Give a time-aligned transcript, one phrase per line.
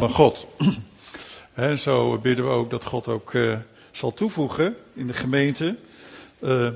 [0.00, 0.46] van God.
[1.54, 3.56] En zo bidden we ook dat God ook uh,
[3.90, 5.76] zal toevoegen in de gemeente
[6.38, 6.68] uh,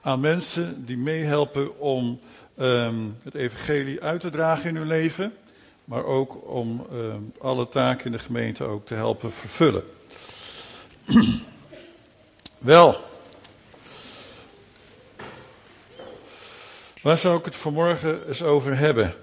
[0.00, 2.20] aan mensen die meehelpen om
[2.58, 5.34] um, het evangelie uit te dragen in hun leven,
[5.84, 9.84] maar ook om um, alle taken in de gemeente ook te helpen vervullen.
[12.58, 12.96] Wel,
[17.02, 19.14] waar zou ik het vanmorgen eens over hebben?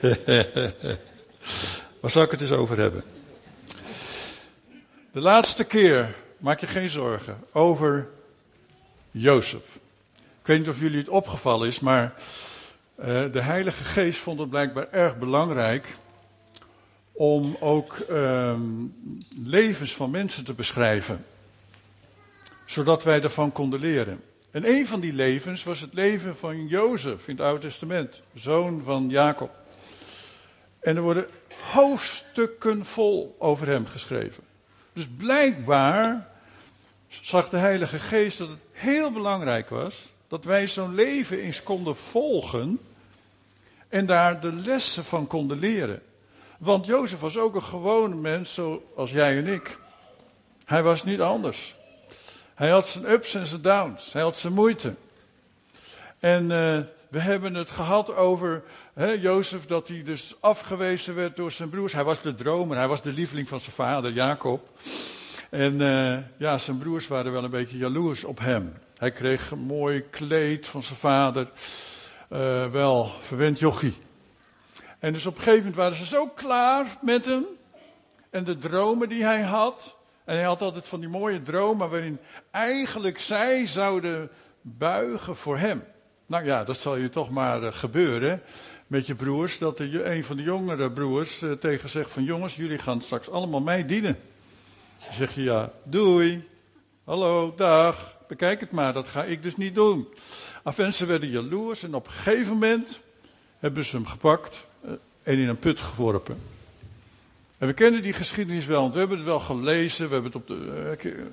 [2.00, 3.02] waar zou ik het eens over hebben?
[5.12, 8.08] De laatste keer, maak je geen zorgen, over
[9.10, 9.78] Jozef.
[10.40, 12.14] Ik weet niet of jullie het opgevallen is, maar
[13.00, 15.96] uh, de Heilige Geest vond het blijkbaar erg belangrijk
[17.12, 18.60] om ook uh,
[19.44, 21.24] levens van mensen te beschrijven,
[22.64, 24.22] zodat wij ervan konden leren.
[24.50, 28.82] En een van die levens was het leven van Jozef in het Oude Testament, zoon
[28.84, 29.57] van Jacob.
[30.80, 31.26] En er worden
[31.72, 34.44] hoofdstukken vol over hem geschreven.
[34.92, 36.28] Dus blijkbaar
[37.08, 41.96] zag de Heilige Geest dat het heel belangrijk was dat wij zo'n leven eens konden
[41.96, 42.80] volgen
[43.88, 46.02] en daar de lessen van konden leren.
[46.58, 49.78] Want Jozef was ook een gewone mens zoals jij en ik.
[50.64, 51.76] Hij was niet anders.
[52.54, 54.12] Hij had zijn ups en zijn downs.
[54.12, 54.94] Hij had zijn moeite.
[56.18, 58.62] En uh, we hebben het gehad over
[58.94, 61.92] hè, Jozef, dat hij dus afgewezen werd door zijn broers.
[61.92, 64.68] Hij was de dromer, hij was de lieveling van zijn vader, Jacob.
[65.50, 68.74] En uh, ja, zijn broers waren wel een beetje jaloers op hem.
[68.98, 71.50] Hij kreeg een mooi kleed van zijn vader.
[72.32, 73.94] Uh, wel, verwend jochie.
[74.98, 77.44] En dus op een gegeven moment waren ze zo klaar met hem.
[78.30, 79.96] En de dromen die hij had.
[80.24, 82.18] En hij had altijd van die mooie dromen waarin
[82.50, 85.84] eigenlijk zij zouden buigen voor hem.
[86.28, 88.42] Nou ja, dat zal je toch maar uh, gebeuren
[88.86, 89.58] met je broers.
[89.58, 93.30] Dat de, een van de jongere broers uh, tegen zegt van jongens, jullie gaan straks
[93.30, 94.18] allemaal mij dienen.
[95.04, 96.48] Dan zeg je ja, doei.
[97.04, 98.16] Hallo, dag.
[98.28, 100.08] Bekijk het maar, dat ga ik dus niet doen.
[100.64, 103.00] Enfin, ze werden jaloers en op een gegeven moment
[103.58, 104.90] hebben ze hem gepakt uh,
[105.22, 106.40] en in een put geworpen.
[107.58, 110.06] En we kennen die geschiedenis wel, want we hebben het wel gelezen.
[110.06, 111.30] We hebben het op de,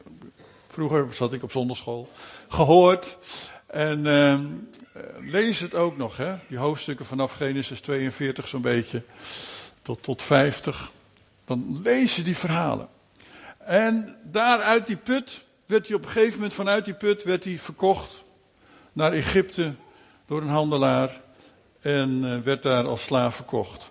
[0.68, 2.12] vroeger zat ik op zondagschool,
[2.48, 3.18] gehoord.
[3.76, 4.40] En uh,
[5.32, 6.36] lees het ook nog, hè?
[6.48, 9.04] die hoofdstukken vanaf Genesis 42 zo'n beetje
[9.82, 10.92] tot, tot 50.
[11.46, 12.88] Dan lees je die verhalen.
[13.58, 17.44] En daar uit die put werd hij op een gegeven moment vanuit die put werd
[17.44, 18.24] hij verkocht
[18.94, 19.74] naar Egypte
[20.26, 21.22] door een handelaar
[21.82, 23.90] en uh, werd daar als slaaf verkocht.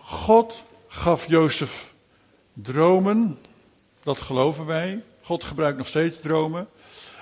[0.00, 1.94] God gaf Jozef
[2.52, 3.38] dromen,
[4.02, 5.02] dat geloven wij.
[5.22, 6.68] God gebruikt nog steeds dromen.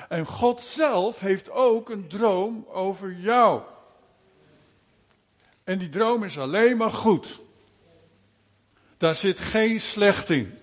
[0.09, 3.63] En God zelf heeft ook een droom over jou.
[5.65, 7.41] En die droom is alleen maar goed.
[8.97, 10.59] Daar zit geen slecht in.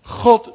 [0.00, 0.50] God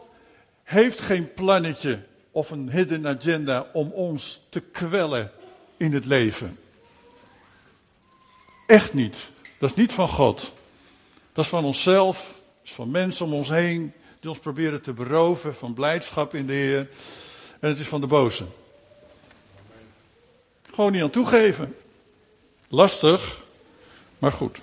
[0.64, 5.32] heeft geen plannetje of een hidden agenda om ons te kwellen
[5.78, 6.60] in het leven.
[8.68, 9.30] Echt niet.
[9.58, 10.54] Dat is niet van God.
[11.34, 14.94] Dat is van onszelf, dat is van mensen om ons heen die ons proberen te
[14.94, 16.90] beroven van blijdschap in de Heer.
[17.60, 18.46] En het is van de boze.
[20.74, 21.76] Gewoon niet aan toegeven.
[22.68, 23.42] Lastig,
[24.20, 24.58] maar goed.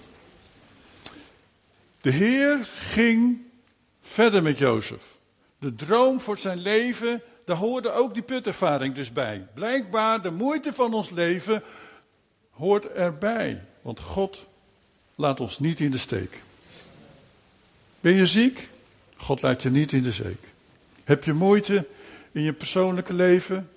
[2.00, 3.42] De Heer ging
[4.00, 5.02] verder met Jozef.
[5.58, 9.46] De droom voor zijn leven, daar hoorde ook die putervaring dus bij.
[9.54, 11.62] Blijkbaar de moeite van ons leven
[12.50, 13.64] hoort erbij.
[13.82, 14.46] Want God
[15.14, 16.42] laat ons niet in de steek.
[18.00, 18.68] Ben je ziek?
[19.16, 20.52] God laat je niet in de steek.
[21.04, 21.86] Heb je moeite
[22.32, 23.70] in je persoonlijke leven,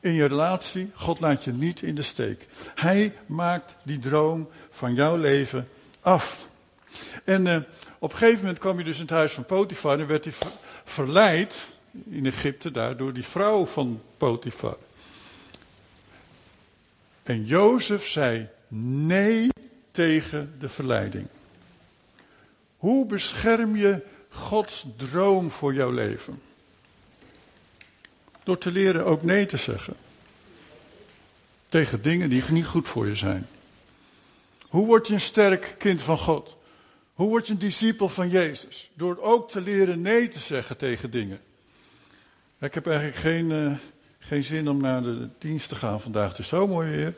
[0.00, 0.90] in je relatie?
[0.94, 2.46] God laat je niet in de steek.
[2.74, 5.68] Hij maakt die droom van jouw leven
[6.00, 6.50] af.
[7.24, 7.56] En uh,
[7.98, 10.34] op een gegeven moment kwam je dus in het huis van Potifar en werd hij
[10.84, 11.66] verleid
[12.08, 14.76] in Egypte daar door die vrouw van Potifar.
[17.22, 19.48] En Jozef zei nee
[19.90, 21.26] tegen de verleiding.
[22.76, 26.40] Hoe bescherm je Gods droom voor jouw leven?
[28.48, 29.94] Door te leren ook nee te zeggen.
[31.68, 33.46] Tegen dingen die niet goed voor je zijn.
[34.68, 36.56] Hoe word je een sterk kind van God?
[37.14, 38.90] Hoe word je een discipel van Jezus?
[38.94, 41.40] Door ook te leren nee te zeggen tegen dingen.
[42.60, 43.76] Ik heb eigenlijk geen, uh,
[44.18, 46.28] geen zin om naar de dienst te gaan vandaag.
[46.28, 47.14] Het is zo mooi weer.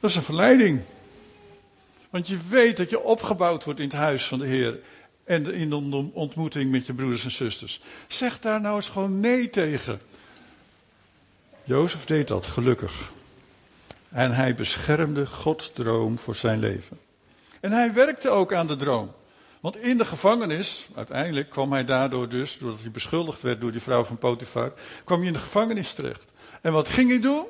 [0.00, 0.80] Dat is een verleiding.
[2.10, 4.78] Want je weet dat je opgebouwd wordt in het huis van de Heer.
[5.26, 7.80] En in de ontmoeting met je broeders en zusters.
[8.08, 10.00] Zeg daar nou eens gewoon nee tegen.
[11.64, 13.12] Jozef deed dat, gelukkig.
[14.08, 16.98] En hij beschermde Gods droom voor zijn leven.
[17.60, 19.12] En hij werkte ook aan de droom.
[19.60, 23.80] Want in de gevangenis, uiteindelijk kwam hij daardoor dus, doordat hij beschuldigd werd door die
[23.80, 24.72] vrouw van Potifar,
[25.04, 26.24] kwam hij in de gevangenis terecht.
[26.60, 27.44] En wat ging hij doen?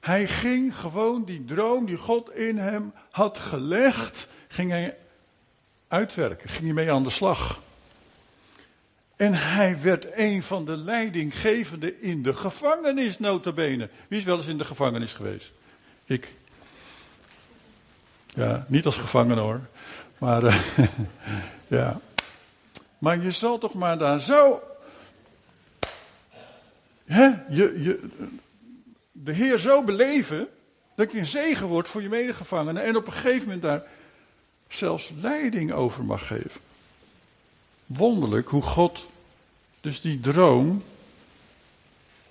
[0.00, 4.96] Hij ging gewoon die droom die God in hem had gelegd, ging hij
[5.88, 7.60] uitwerken, ging hij mee aan de slag.
[9.16, 13.88] En hij werd een van de leidinggevenden in de gevangenis, notabene.
[14.08, 15.52] Wie is wel eens in de gevangenis geweest?
[16.04, 16.32] Ik.
[18.34, 19.60] Ja, niet als gevangene hoor.
[20.18, 20.62] Maar, uh,
[21.66, 22.00] ja.
[22.98, 24.62] Maar je zal toch maar daar zo.
[27.04, 28.08] Hè, je, je,
[29.12, 30.48] de Heer zo beleven.
[30.94, 32.82] dat je een zegen wordt voor je medegevangenen.
[32.82, 33.82] En op een gegeven moment daar
[34.68, 36.60] zelfs leiding over mag geven.
[37.86, 39.06] Wonderlijk hoe God
[39.80, 40.82] dus die droom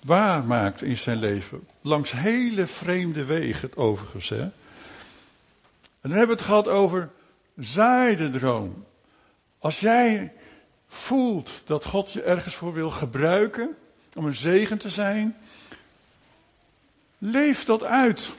[0.02, 1.66] waar maakt in zijn leven.
[1.80, 4.28] Langs hele vreemde wegen, overigens.
[4.28, 4.40] Hè?
[4.40, 4.52] En
[6.00, 7.10] dan hebben we het gehad over
[7.58, 8.84] zaai de droom.
[9.58, 10.32] Als jij
[10.88, 13.76] voelt dat God je ergens voor wil gebruiken,
[14.14, 15.36] om een zegen te zijn,
[17.18, 18.34] leef dat uit.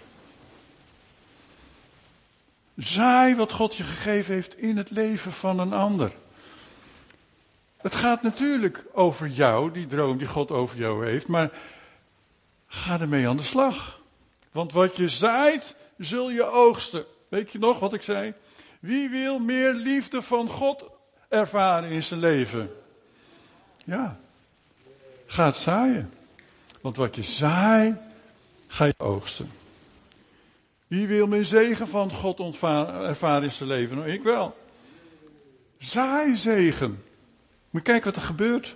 [2.77, 6.12] Zaai wat God je gegeven heeft in het leven van een ander.
[7.77, 11.51] Het gaat natuurlijk over jou, die droom die God over jou heeft, maar
[12.68, 14.00] ga ermee aan de slag.
[14.51, 17.06] Want wat je zaait, zul je oogsten.
[17.27, 18.33] Weet je nog wat ik zei?
[18.79, 20.85] Wie wil meer liefde van God
[21.29, 22.71] ervaren in zijn leven?
[23.83, 24.19] Ja,
[25.25, 26.13] ga het zaaien.
[26.81, 27.95] Want wat je zaait,
[28.68, 29.51] ga je oogsten.
[30.88, 33.98] Wie wil meer zegen van God ervaren in zijn leven?
[33.98, 34.57] Nou, ik wel.
[35.78, 37.04] Zaai zegen.
[37.69, 38.75] Je kijken wat er gebeurt.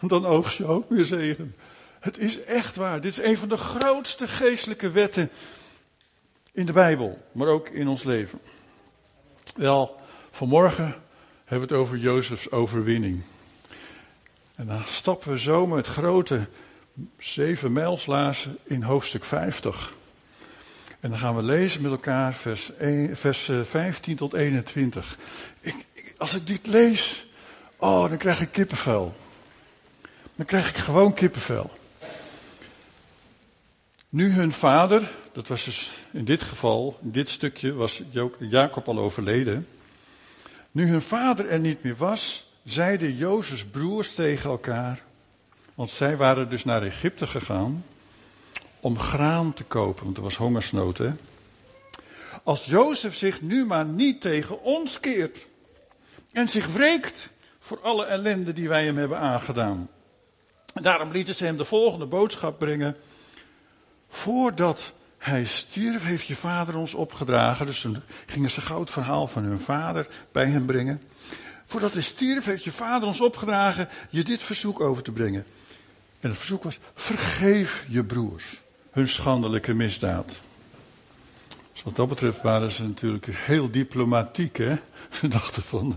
[0.00, 1.56] Dan oogst je ook weer zegen.
[2.00, 3.00] Het is echt waar.
[3.00, 5.30] Dit is een van de grootste geestelijke wetten
[6.52, 8.40] in de Bijbel, maar ook in ons leven.
[9.56, 10.00] Wel,
[10.30, 10.94] vanmorgen
[11.44, 13.22] hebben we het over Jozefs overwinning.
[14.54, 16.46] En dan stappen we zo met grote
[17.18, 19.92] zeven mijlslazen in hoofdstuk 50.
[21.00, 25.18] En dan gaan we lezen met elkaar vers, 1, vers 15 tot 21.
[25.60, 27.26] Ik, ik, als ik dit lees,
[27.76, 29.14] oh, dan krijg ik kippenvel.
[30.34, 31.70] Dan krijg ik gewoon kippenvel.
[34.08, 38.02] Nu hun vader, dat was dus in dit geval, in dit stukje was
[38.38, 39.66] Jacob al overleden.
[40.70, 45.02] Nu hun vader er niet meer was, zeiden Jozefs broers tegen elkaar,
[45.74, 47.84] want zij waren dus naar Egypte gegaan
[48.80, 50.98] om graan te kopen, want er was hongersnood.
[50.98, 51.12] Hè?
[52.42, 55.46] Als Jozef zich nu maar niet tegen ons keert
[56.32, 59.88] en zich wreekt voor alle ellende die wij hem hebben aangedaan.
[60.74, 62.96] daarom lieten ze hem de volgende boodschap brengen.
[64.08, 67.66] Voordat hij stierf, heeft je vader ons opgedragen.
[67.66, 71.02] Dus toen gingen ze het verhaal van hun vader bij hem brengen.
[71.66, 75.46] Voordat hij stierf, heeft je vader ons opgedragen je dit verzoek over te brengen.
[76.20, 80.40] En het verzoek was: vergeef je broers hun schandelijke misdaad.
[81.72, 84.56] Dus wat dat betreft waren ze natuurlijk heel diplomatiek.
[84.56, 84.76] Hè?
[85.20, 85.96] Ze dachten van,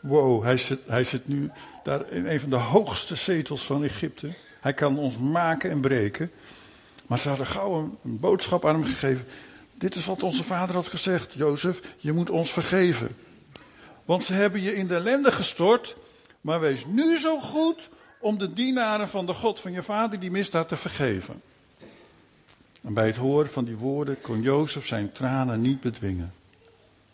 [0.00, 1.50] wow, hij zit, hij zit nu
[1.82, 4.34] daar in een van de hoogste zetels van Egypte.
[4.60, 6.30] Hij kan ons maken en breken.
[7.06, 9.26] Maar ze hadden gauw een, een boodschap aan hem gegeven.
[9.74, 13.16] Dit is wat onze vader had gezegd, Jozef, je moet ons vergeven.
[14.04, 15.96] Want ze hebben je in de ellende gestort,
[16.40, 20.30] maar wees nu zo goed om de dienaren van de God van je vader die
[20.30, 21.42] misdaad te vergeven.
[22.84, 26.32] En bij het horen van die woorden kon Jozef zijn tranen niet bedwingen.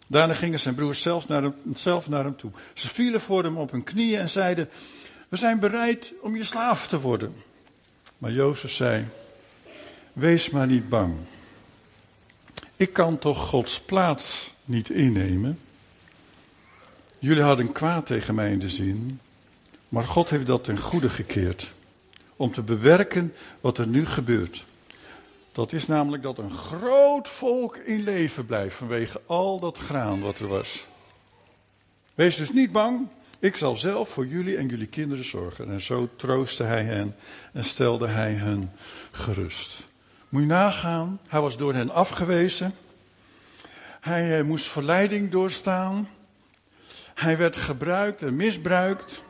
[0.06, 2.50] Daarna gingen zijn broers zelf naar, hem, zelf naar hem toe.
[2.74, 4.68] Ze vielen voor hem op hun knieën en zeiden:
[5.28, 7.34] We zijn bereid om je slaaf te worden.
[8.18, 9.06] Maar Jozef zei:
[10.12, 11.14] Wees maar niet bang.
[12.76, 15.58] Ik kan toch Gods plaats niet innemen?
[17.18, 19.20] Jullie hadden kwaad tegen mij in de zin,
[19.88, 21.72] maar God heeft dat ten goede gekeerd.
[22.36, 24.64] Om te bewerken wat er nu gebeurt.
[25.61, 30.38] Dat is namelijk dat een groot volk in leven blijft vanwege al dat graan wat
[30.38, 30.87] er was.
[32.14, 33.07] Wees dus niet bang,
[33.38, 35.71] ik zal zelf voor jullie en jullie kinderen zorgen.
[35.71, 37.17] En zo troostte hij hen
[37.52, 38.73] en stelde hij hen
[39.11, 39.85] gerust.
[40.29, 42.75] Moet je nagaan, hij was door hen afgewezen.
[44.00, 46.09] Hij eh, moest verleiding doorstaan.
[47.14, 49.23] Hij werd gebruikt en misbruikt.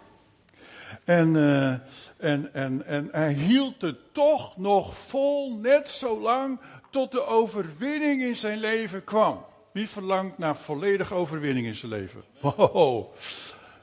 [1.04, 1.74] En, uh,
[2.20, 6.58] en, en, en hij hield het toch nog vol, net zo lang,
[6.90, 9.44] tot de overwinning in zijn leven kwam.
[9.72, 12.22] Wie verlangt naar volledige overwinning in zijn leven?
[12.40, 13.06] Wow.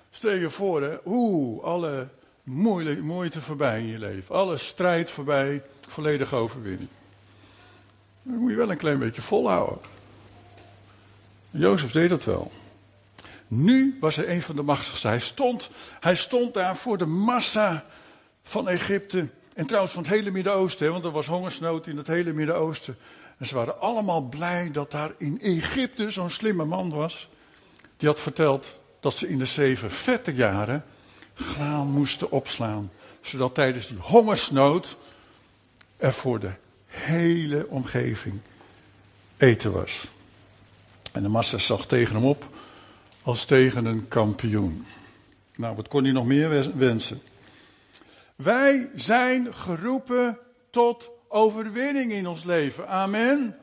[0.09, 0.97] Stel je voor, hè?
[1.05, 2.07] Oeh, alle
[3.01, 4.35] moeite voorbij in je leven.
[4.35, 6.89] Alle strijd voorbij, volledige overwinning.
[8.23, 9.79] Dan moet je wel een klein beetje volhouden.
[11.49, 12.51] Jozef deed dat wel.
[13.47, 15.07] Nu was hij een van de machtigste.
[15.07, 17.85] Hij stond, hij stond daar voor de massa
[18.47, 19.27] van Egypte.
[19.53, 22.97] En trouwens van het hele Midden-Oosten, want er was hongersnood in het hele Midden-Oosten.
[23.37, 27.29] En ze waren allemaal blij dat daar in Egypte zo'n slimme man was.
[27.97, 30.85] Die had verteld dat ze in de zeven vette jaren
[31.33, 32.91] graan moesten opslaan.
[33.21, 34.97] Zodat tijdens die hongersnood
[35.97, 36.51] er voor de
[36.85, 38.39] hele omgeving
[39.37, 40.07] eten was.
[41.11, 42.45] En de massa zag tegen hem op
[43.21, 44.85] als tegen een kampioen.
[45.55, 47.21] Nou, wat kon hij nog meer wensen?
[48.37, 50.37] Wij zijn geroepen
[50.69, 52.87] tot overwinning in ons leven.
[52.87, 53.57] Amen.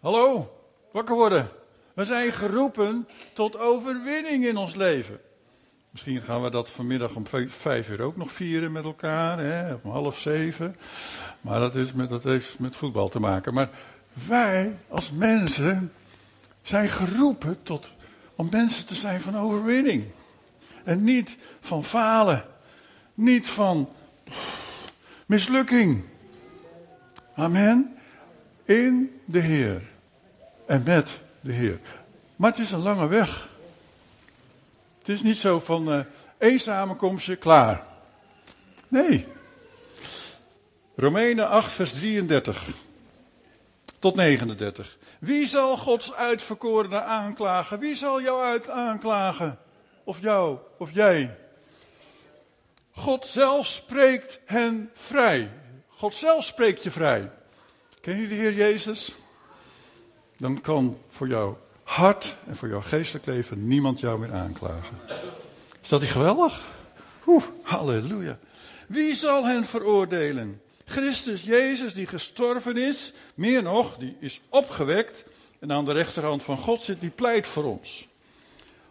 [0.00, 0.52] Hallo,
[0.92, 1.48] wakker worden.
[1.94, 5.20] We zijn geroepen tot overwinning in ons leven.
[5.90, 9.90] Misschien gaan we dat vanmiddag om vijf uur ook nog vieren met elkaar, hè, om
[9.90, 10.76] half zeven.
[11.40, 13.54] Maar dat, is met, dat heeft met voetbal te maken.
[13.54, 13.70] Maar
[14.12, 15.92] wij als mensen
[16.62, 17.86] zijn geroepen tot,
[18.34, 20.04] om mensen te zijn van overwinning.
[20.84, 22.44] En niet van falen.
[23.16, 23.88] Niet van
[25.26, 26.04] mislukking.
[27.34, 27.96] Amen.
[28.64, 29.82] In de Heer.
[30.66, 31.80] En met de Heer.
[32.36, 33.48] Maar het is een lange weg.
[34.98, 36.00] Het is niet zo van uh,
[36.38, 37.86] één samenkomstje, klaar.
[38.88, 39.26] Nee.
[40.96, 42.68] Romeinen 8, vers 33
[43.98, 44.96] tot 39.
[45.18, 47.78] Wie zal Gods uitverkorene aanklagen?
[47.78, 49.58] Wie zal jou uit aanklagen?
[50.04, 51.36] Of jou, of jij?
[52.96, 55.50] God zelf spreekt hen vrij.
[55.88, 57.30] God zelf spreekt je vrij.
[58.00, 59.12] Ken je de Heer Jezus?
[60.36, 64.98] Dan kan voor jouw hart en voor jouw geestelijk leven niemand jou meer aanklagen.
[65.82, 66.62] Is dat niet geweldig?
[67.26, 68.38] Oeh, halleluja.
[68.88, 70.60] Wie zal hen veroordelen?
[70.84, 75.24] Christus Jezus die gestorven is, meer nog, die is opgewekt
[75.58, 78.08] en aan de rechterhand van God zit, die pleit voor ons.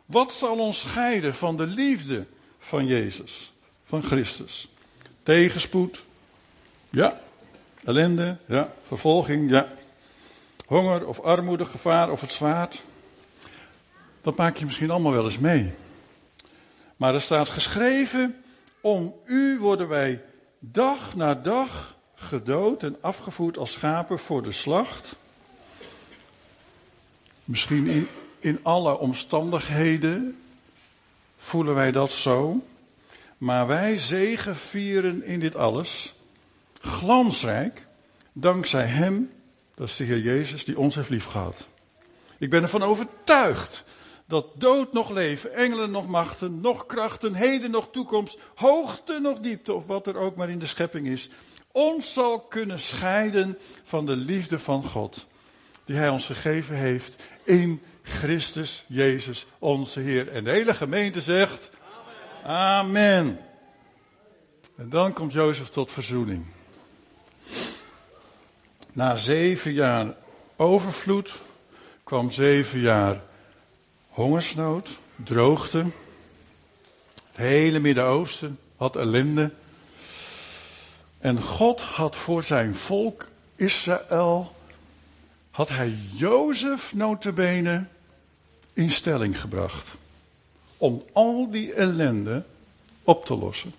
[0.06, 2.26] Wat zal ons scheiden van de liefde
[2.60, 3.54] van Jezus,
[3.86, 4.70] van Christus?
[5.24, 6.04] Tegenspoed,
[6.90, 7.22] ja.
[7.86, 8.74] Ellende, ja.
[8.84, 9.74] Vervolging, ja.
[10.66, 12.84] Honger of armoede, gevaar of het zwaard.
[14.22, 15.74] Dat maak je misschien allemaal wel eens mee.
[16.96, 18.44] Maar er staat geschreven,
[18.82, 20.22] om u worden wij
[20.60, 25.16] dag na dag gedood en afgevoerd als schapen voor de slacht.
[27.44, 28.08] Misschien in,
[28.40, 30.38] in alle omstandigheden
[31.38, 32.64] voelen wij dat zo.
[33.38, 36.16] Maar wij zegen vieren in dit alles.
[36.80, 37.88] Glansrijk.
[38.34, 39.32] Dankzij Hem,
[39.76, 41.68] dat is de Heer Jezus, die ons heeft liefgehad.
[42.38, 43.84] Ik ben ervan overtuigd
[44.28, 49.74] dat dood nog leven, engelen nog machten, nog krachten, heden nog toekomst, hoogte nog diepte
[49.74, 51.30] of wat er ook maar in de schepping is,
[51.72, 55.28] ons zal kunnen scheiden van de liefde van God,
[55.86, 60.32] die Hij ons gegeven heeft in Christus Jezus, onze Heer.
[60.32, 61.70] En de hele gemeente zegt,
[62.46, 63.40] Amen.
[64.78, 66.46] En dan komt Jozef tot verzoening.
[68.92, 70.14] Na zeven jaar
[70.56, 71.42] overvloed
[72.04, 73.22] kwam zeven jaar
[74.10, 75.86] hongersnood, droogte.
[77.14, 79.52] Het hele Midden-Oosten had ellende.
[81.18, 84.56] En God had voor zijn volk Israël,
[85.52, 87.86] had hij Jozef notabene
[88.74, 89.90] in stelling gebracht.
[90.78, 92.44] Om al die ellende
[93.04, 93.74] op te lossen.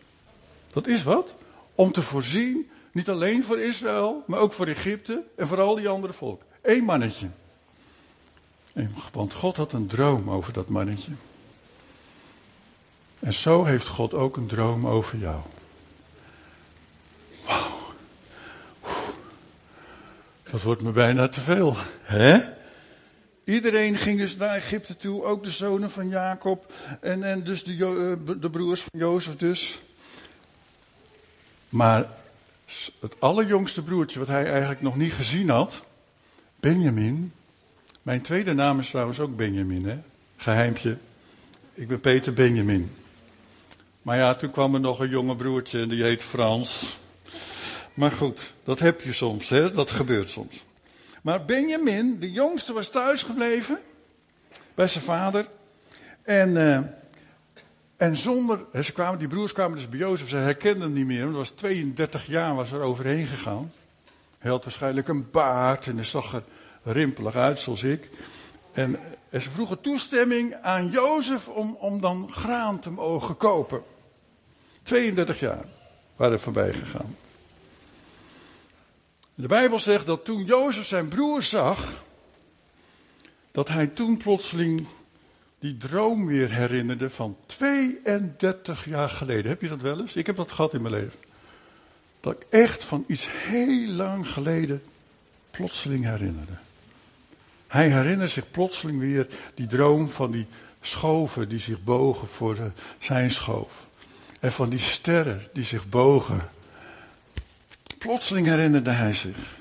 [0.72, 1.34] Dat is wat?
[1.74, 5.88] Om te voorzien, niet alleen voor Israël, maar ook voor Egypte en voor al die
[5.88, 6.46] andere volken.
[6.62, 7.28] Eén mannetje.
[9.12, 11.12] Want God had een droom over dat mannetje.
[13.18, 15.40] En zo heeft God ook een droom over jou.
[17.46, 17.76] Wauw.
[20.50, 21.76] Dat wordt me bijna te veel.
[22.02, 22.55] Hè?
[23.46, 27.72] Iedereen ging dus naar Egypte toe, ook de zonen van Jacob en, en dus de,
[27.74, 29.80] eh, de broers van Jozef dus.
[31.68, 32.08] Maar
[33.00, 35.82] het allerjongste broertje wat hij eigenlijk nog niet gezien had,
[36.60, 37.32] Benjamin,
[38.02, 39.98] mijn tweede naam is trouwens ook Benjamin, hè?
[40.36, 40.96] Geheimpje.
[41.74, 42.94] Ik ben Peter Benjamin.
[44.02, 46.98] Maar ja, toen kwam er nog een jonge broertje en die heet Frans.
[47.94, 49.72] Maar goed, dat heb je soms, hè?
[49.72, 50.64] Dat gebeurt soms.
[51.26, 53.78] Maar Benjamin, de jongste, was thuisgebleven
[54.74, 55.46] bij zijn vader.
[56.22, 56.78] En, uh,
[57.96, 61.24] en zonder, ze kwamen, die broers kwamen dus bij Jozef, ze herkenden hem niet meer.
[61.24, 63.72] Want was 32 jaar was er overheen gegaan.
[64.38, 66.42] Hij had waarschijnlijk een baard en hij zag er
[66.82, 68.10] rimpelig uit, zoals ik.
[68.72, 68.96] En,
[69.32, 73.82] ze vroegen toestemming aan Jozef om, om dan graan te mogen kopen.
[74.82, 75.64] 32 jaar
[76.16, 77.16] waren voorbij gegaan.
[79.38, 82.04] De Bijbel zegt dat toen Jozef zijn broer zag,
[83.52, 84.86] dat hij toen plotseling
[85.58, 89.50] die droom weer herinnerde van 32 jaar geleden.
[89.50, 90.16] Heb je dat wel eens?
[90.16, 91.18] Ik heb dat gehad in mijn leven.
[92.20, 94.82] Dat ik echt van iets heel lang geleden
[95.50, 96.52] plotseling herinnerde.
[97.66, 100.46] Hij herinnert zich plotseling weer die droom van die
[100.80, 103.86] schoven die zich bogen voor zijn schoof.
[104.40, 106.50] En van die sterren die zich bogen.
[107.98, 109.58] Plotseling herinnerde hij zich.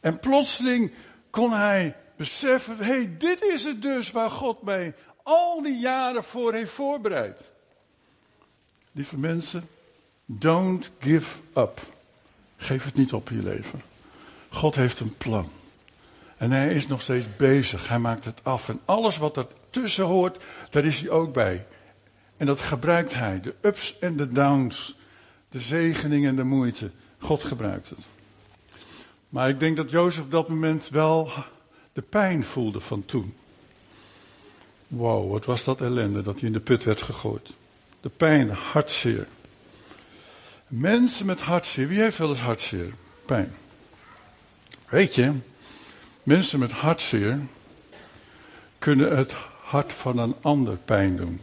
[0.00, 0.92] En plotseling
[1.30, 6.24] kon hij beseffen, hé, hey, dit is het dus waar God mij al die jaren
[6.24, 7.40] voor heeft voorbereid.
[8.92, 9.68] Lieve mensen,
[10.24, 11.80] don't give up.
[12.56, 13.82] Geef het niet op in je leven.
[14.48, 15.50] God heeft een plan.
[16.36, 17.88] En hij is nog steeds bezig.
[17.88, 18.68] Hij maakt het af.
[18.68, 21.66] En alles wat ertussen hoort, daar is hij ook bij.
[22.36, 23.40] En dat gebruikt hij.
[23.40, 24.96] De ups en de downs.
[25.48, 26.90] De zegening en de moeite.
[27.22, 27.98] God gebruikt het.
[29.28, 31.30] Maar ik denk dat Jozef op dat moment wel
[31.92, 33.34] de pijn voelde van toen.
[34.88, 37.50] Wow, wat was dat ellende dat hij in de put werd gegooid.
[38.00, 39.26] De pijn, hartzeer.
[40.66, 42.94] Mensen met hartzeer, wie heeft wel eens hartzeer?
[43.26, 43.54] Pijn.
[44.88, 45.32] Weet je,
[46.22, 47.40] mensen met hartzeer
[48.78, 51.40] kunnen het hart van een ander pijn doen.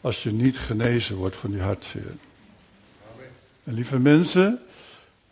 [0.00, 2.14] Als je niet genezen wordt van die hartzeer.
[3.72, 4.60] Lieve mensen,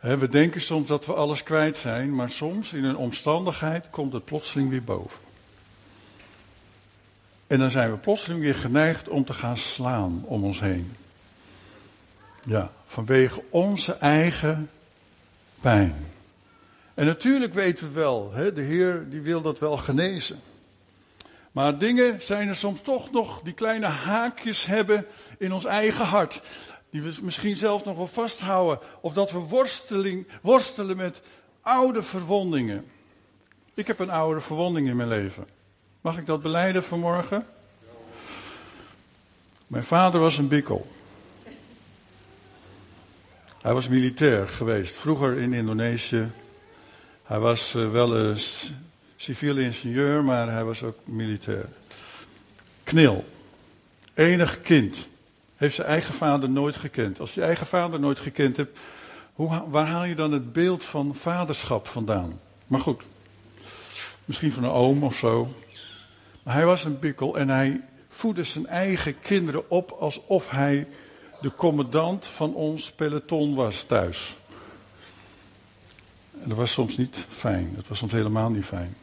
[0.00, 4.24] we denken soms dat we alles kwijt zijn, maar soms in een omstandigheid komt het
[4.24, 5.20] plotseling weer boven.
[7.46, 10.96] En dan zijn we plotseling weer geneigd om te gaan slaan om ons heen.
[12.44, 14.70] Ja, vanwege onze eigen
[15.60, 15.96] pijn.
[16.94, 20.40] En natuurlijk weten we wel, hè, de Heer die wil dat wel genezen.
[21.52, 25.06] Maar dingen zijn er soms toch nog die kleine haakjes hebben
[25.38, 26.42] in ons eigen hart.
[26.90, 28.78] Die we misschien zelfs nog wel vasthouden.
[29.00, 29.66] Of dat we
[30.42, 31.20] worstelen met
[31.60, 32.86] oude verwondingen.
[33.74, 35.46] Ik heb een oude verwonding in mijn leven.
[36.00, 37.46] Mag ik dat beleiden vanmorgen?
[39.66, 40.86] Mijn vader was een bikkel.
[43.60, 46.30] Hij was militair geweest, vroeger in Indonesië.
[47.22, 48.38] Hij was uh, wel een
[49.16, 51.68] civiel ingenieur, maar hij was ook militair.
[52.84, 53.24] Knil.
[54.14, 55.08] Enig kind.
[55.58, 57.20] Heeft zijn eigen vader nooit gekend.
[57.20, 58.78] Als je eigen vader nooit gekend hebt,
[59.32, 62.40] hoe, waar haal je dan het beeld van vaderschap vandaan?
[62.66, 63.02] Maar goed,
[64.24, 65.54] misschien van een oom of zo.
[66.42, 70.86] Maar hij was een bikkel en hij voedde zijn eigen kinderen op alsof hij
[71.40, 74.36] de commandant van ons peloton was thuis.
[76.42, 77.72] En dat was soms niet fijn.
[77.74, 78.96] Dat was soms helemaal niet fijn.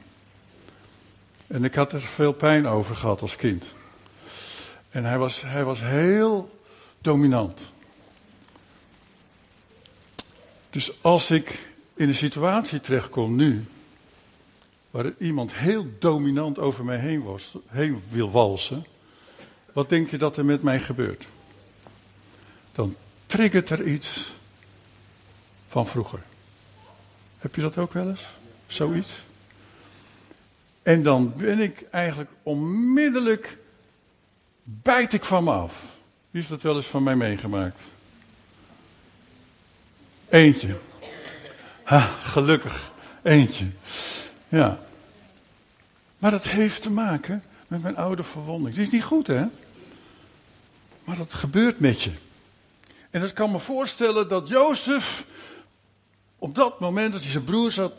[1.47, 3.73] En ik had er veel pijn over gehad als kind.
[4.95, 6.59] En hij was, hij was heel
[7.01, 7.61] dominant.
[10.69, 13.65] Dus als ik in een situatie terechtkom nu,
[14.91, 18.85] waar iemand heel dominant over mij heen, was, heen wil walsen,
[19.73, 21.25] wat denk je dat er met mij gebeurt?
[22.71, 24.33] Dan triggert er iets
[25.67, 26.19] van vroeger.
[27.37, 28.25] Heb je dat ook wel eens?
[28.67, 29.11] Zoiets?
[30.83, 33.57] En dan ben ik eigenlijk onmiddellijk
[34.65, 35.81] bijt ik van me af.
[36.31, 37.81] Wie heeft dat wel eens van mij meegemaakt?
[40.29, 40.77] Eentje.
[41.83, 42.91] Ha, gelukkig.
[43.21, 43.65] Eentje.
[44.47, 44.79] Ja.
[46.17, 48.75] Maar dat heeft te maken met mijn oude verwonding.
[48.75, 49.45] Het is niet goed, hè?
[51.03, 52.11] Maar dat gebeurt met je.
[53.09, 55.25] En dat kan me voorstellen dat Jozef
[56.37, 57.91] op dat moment dat hij zijn broer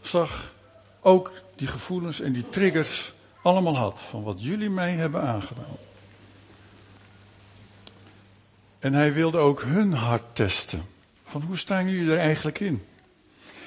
[0.00, 0.52] zag,
[1.00, 5.76] ook die gevoelens en die triggers allemaal had van wat jullie mij hebben aangedaan.
[8.84, 10.82] En hij wilde ook hun hart testen.
[11.24, 12.84] Van hoe staan jullie er eigenlijk in?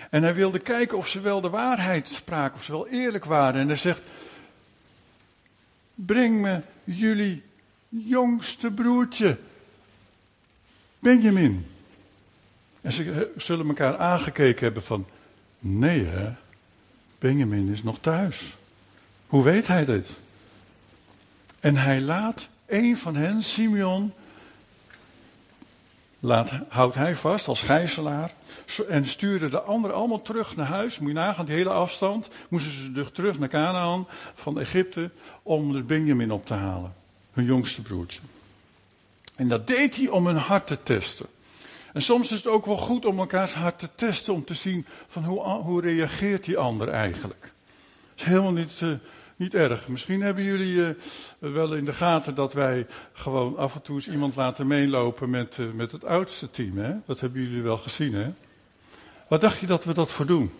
[0.10, 3.62] En hij wilde kijken of ze wel de waarheid spraken, of ze wel eerlijk waren.
[3.62, 4.02] En hij zegt:
[5.96, 7.44] Breng me jullie
[7.90, 9.38] jongste broertje,
[11.00, 11.66] Benjamin.
[12.82, 15.08] En ze zullen elkaar aangekeken hebben van:
[15.60, 16.34] Nee, hè?
[17.20, 18.58] Benjamin is nog thuis.
[19.28, 20.08] Hoe weet hij dit?
[21.60, 24.14] En hij laat een van hen, Simeon,
[26.20, 28.32] laat, houdt hij vast als gijzelaar.
[28.90, 31.00] En stuurde de anderen allemaal terug naar huis.
[31.00, 32.30] Moet je nagaan, die hele afstand.
[32.50, 35.10] Moesten ze dus terug naar Canaan van Egypte.
[35.44, 36.94] Om de Benjamin op te halen.
[37.34, 38.20] Hun jongste broertje.
[39.36, 41.26] En dat deed hij om hun hart te testen.
[41.94, 44.34] En soms is het ook wel goed om elkaars hart te testen.
[44.34, 47.52] Om te zien van hoe, hoe reageert die ander eigenlijk.
[48.12, 48.80] Het is helemaal niet...
[48.84, 48.92] Uh,
[49.38, 49.88] niet erg.
[49.88, 50.90] Misschien hebben jullie uh,
[51.40, 55.58] wel in de gaten dat wij gewoon af en toe eens iemand laten meelopen met,
[55.58, 56.78] uh, met het oudste team.
[56.78, 56.94] Hè?
[57.06, 58.34] Dat hebben jullie wel gezien, hè?
[59.28, 60.52] Wat dacht je dat we dat voor doen?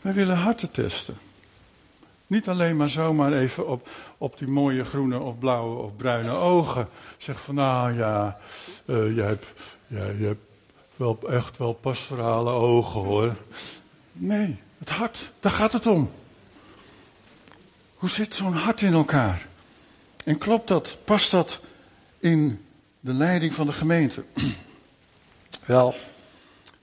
[0.00, 1.16] Wij willen harten testen.
[2.26, 6.88] Niet alleen maar zomaar even op, op die mooie groene of blauwe of bruine ogen.
[7.18, 8.38] Zeg van nou ja,
[8.84, 9.46] uh, je, hebt,
[9.86, 10.44] ja, je hebt
[10.96, 13.36] wel echt wel pastorale ogen hoor.
[14.12, 16.10] Nee, het hart, daar gaat het om.
[18.04, 19.46] Hoe zit zo'n hart in elkaar?
[20.24, 20.98] En klopt dat?
[21.04, 21.60] Past dat
[22.18, 22.64] in
[23.00, 24.24] de leiding van de gemeente?
[25.66, 25.94] Wel,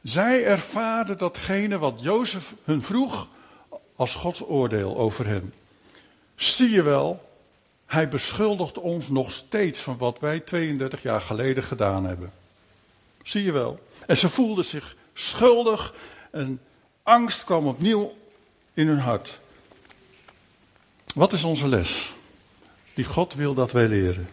[0.03, 3.27] zij ervaren datgene wat Jozef hun vroeg
[3.95, 5.53] als Gods oordeel over hen.
[6.35, 7.29] Zie je wel,
[7.85, 12.31] hij beschuldigt ons nog steeds van wat wij 32 jaar geleden gedaan hebben.
[13.23, 13.79] Zie je wel.
[14.07, 15.93] En ze voelden zich schuldig
[16.31, 16.61] en
[17.03, 18.15] angst kwam opnieuw
[18.73, 19.40] in hun hart.
[21.13, 22.13] Wat is onze les?
[22.93, 24.29] Die God wil dat wij leren.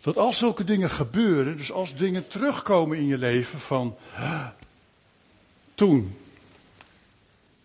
[0.00, 3.96] Dat als zulke dingen gebeuren, dus als dingen terugkomen in je leven van
[5.74, 6.16] toen,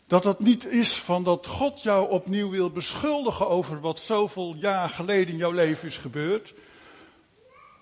[0.07, 4.89] dat het niet is van dat God jou opnieuw wil beschuldigen over wat zoveel jaar
[4.89, 6.53] geleden in jouw leven is gebeurd.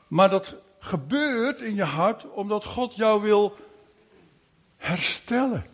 [0.08, 3.58] Maar dat gebeurt in je hart omdat God jou wil
[4.78, 5.66] herstellen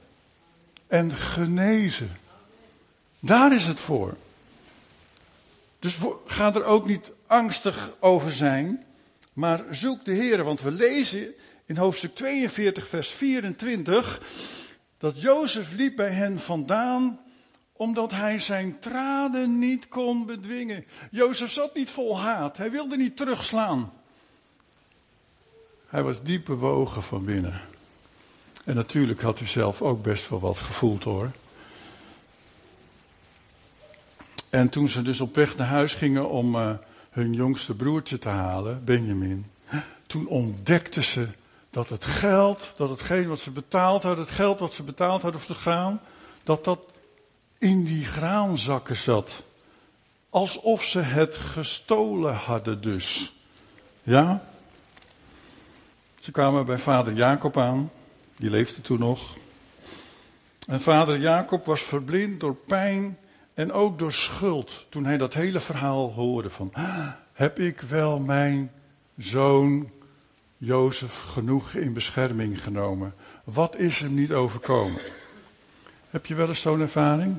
[0.87, 2.20] en genezen.
[3.23, 4.17] Daar is het voor.
[5.79, 8.85] Dus ga er ook niet angstig over zijn,
[9.33, 10.43] maar zoek de Heer.
[10.43, 11.33] Want we lezen
[11.65, 14.21] in hoofdstuk 42, vers 24,
[14.97, 17.19] dat Jozef liep bij hen vandaan
[17.73, 20.85] omdat hij zijn tranen niet kon bedwingen.
[21.11, 23.93] Jozef zat niet vol haat, hij wilde niet terugslaan.
[25.87, 27.61] Hij was diep bewogen van binnen.
[28.65, 31.31] En natuurlijk had hij zelf ook best wel wat gevoeld hoor.
[34.51, 36.71] En toen ze dus op weg naar huis gingen om uh,
[37.09, 39.45] hun jongste broertje te halen, Benjamin,
[40.07, 41.27] toen ontdekten ze
[41.69, 45.41] dat het geld, dat hetgeen wat ze betaald hadden, het geld wat ze betaald hadden
[45.41, 46.01] voor de graan,
[46.43, 46.79] dat dat
[47.57, 49.43] in die graanzakken zat.
[50.29, 53.33] Alsof ze het gestolen hadden dus.
[54.03, 54.43] Ja?
[56.19, 57.91] Ze kwamen bij vader Jacob aan,
[58.35, 59.35] die leefde toen nog.
[60.67, 63.17] En vader Jacob was verblind door pijn
[63.61, 64.85] en ook door schuld.
[64.89, 66.73] Toen hij dat hele verhaal hoorde van,
[67.33, 68.71] heb ik wel mijn
[69.17, 69.89] zoon
[70.57, 73.13] Jozef genoeg in bescherming genomen?
[73.43, 75.01] Wat is hem niet overkomen?
[76.09, 77.35] Heb je wel eens zo'n ervaring?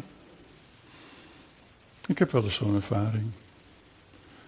[2.07, 3.31] Ik heb wel eens zo'n ervaring.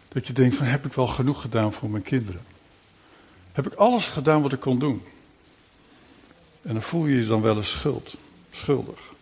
[0.08, 2.42] Dat je denkt van, heb ik wel genoeg gedaan voor mijn kinderen?
[3.52, 5.02] Heb ik alles gedaan wat ik kon doen?
[6.62, 8.16] En dan voel je je dan wel eens schuld,
[8.50, 9.13] schuldig.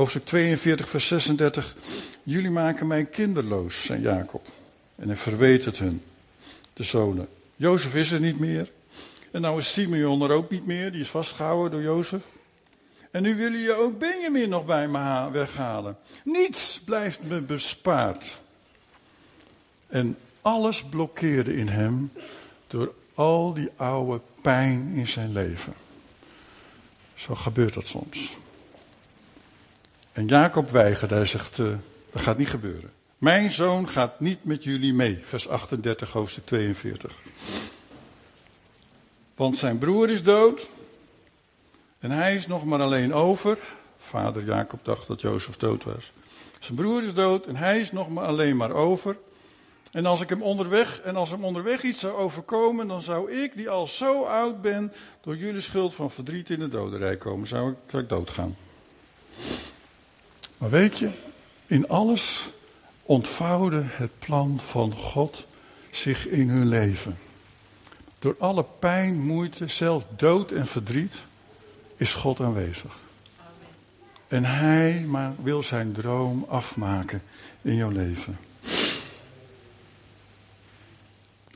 [0.00, 1.74] Hoofdstuk 42, vers 36.
[2.22, 4.46] Jullie maken mij kinderloos, zei Jacob.
[4.96, 6.02] En hij verweet het hun,
[6.72, 7.28] de zonen.
[7.56, 8.70] Jozef is er niet meer.
[9.30, 12.24] En nou is Simeon er ook niet meer, die is vastgehouden door Jozef.
[13.10, 15.96] En nu willen je ook Benjamin nog bij me weghalen.
[16.24, 18.40] Niets blijft me bespaard.
[19.86, 22.12] En alles blokkeerde in hem
[22.66, 25.74] door al die oude pijn in zijn leven.
[27.14, 28.38] Zo gebeurt dat soms.
[30.12, 31.72] En Jacob weigert, hij zegt, uh,
[32.12, 32.90] dat gaat niet gebeuren.
[33.18, 37.14] Mijn zoon gaat niet met jullie mee, vers 38, hoofdstuk 42.
[39.34, 40.66] Want zijn broer is dood
[41.98, 43.58] en hij is nog maar alleen over.
[43.98, 46.12] Vader Jacob dacht dat Jozef dood was.
[46.60, 49.16] Zijn broer is dood en hij is nog maar alleen maar over.
[49.92, 53.56] En als ik hem onderweg, en als hem onderweg iets zou overkomen, dan zou ik,
[53.56, 57.48] die al zo oud ben, door jullie schuld van verdriet in de dodenrijk komen.
[57.48, 58.56] Zou ik, zou ik doodgaan.
[60.60, 61.10] Maar weet je,
[61.66, 62.50] in alles
[63.02, 65.46] ontvouwde het plan van God
[65.90, 67.18] zich in hun leven.
[68.18, 71.14] Door alle pijn, moeite, zelfs dood en verdriet
[71.96, 72.98] is God aanwezig.
[74.28, 77.22] En Hij maar wil zijn droom afmaken
[77.62, 78.38] in jouw leven.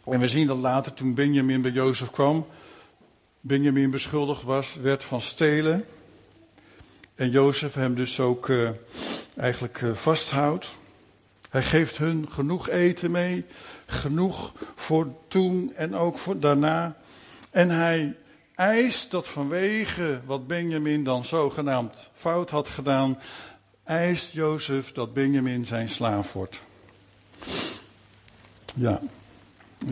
[0.05, 2.47] En we zien dat later toen Benjamin bij Jozef kwam,
[3.41, 5.85] Benjamin beschuldigd was, werd van stelen.
[7.15, 8.71] En Jozef hem dus ook uh,
[9.37, 10.71] eigenlijk uh, vasthoudt.
[11.51, 13.45] Hij geeft hun genoeg eten mee,
[13.87, 16.97] genoeg voor toen en ook voor daarna.
[17.51, 18.17] En hij
[18.55, 23.19] eist dat vanwege wat Benjamin dan zogenaamd fout had gedaan,
[23.85, 26.63] eist Jozef dat Benjamin zijn slaaf wordt.
[28.75, 29.01] Ja,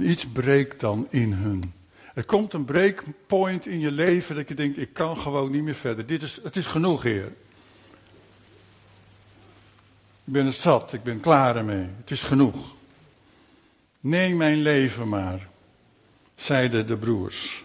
[0.01, 1.73] iets breekt dan in hun.
[2.15, 5.75] Er komt een breakpoint in je leven dat je denkt, ik kan gewoon niet meer
[5.75, 6.07] verder.
[6.07, 7.33] Dit is, het is genoeg, Heer.
[10.25, 11.87] Ik ben het zat, ik ben klaar ermee.
[11.99, 12.75] Het is genoeg.
[14.01, 15.49] Neem mijn leven maar,
[16.35, 17.65] zeiden de broers.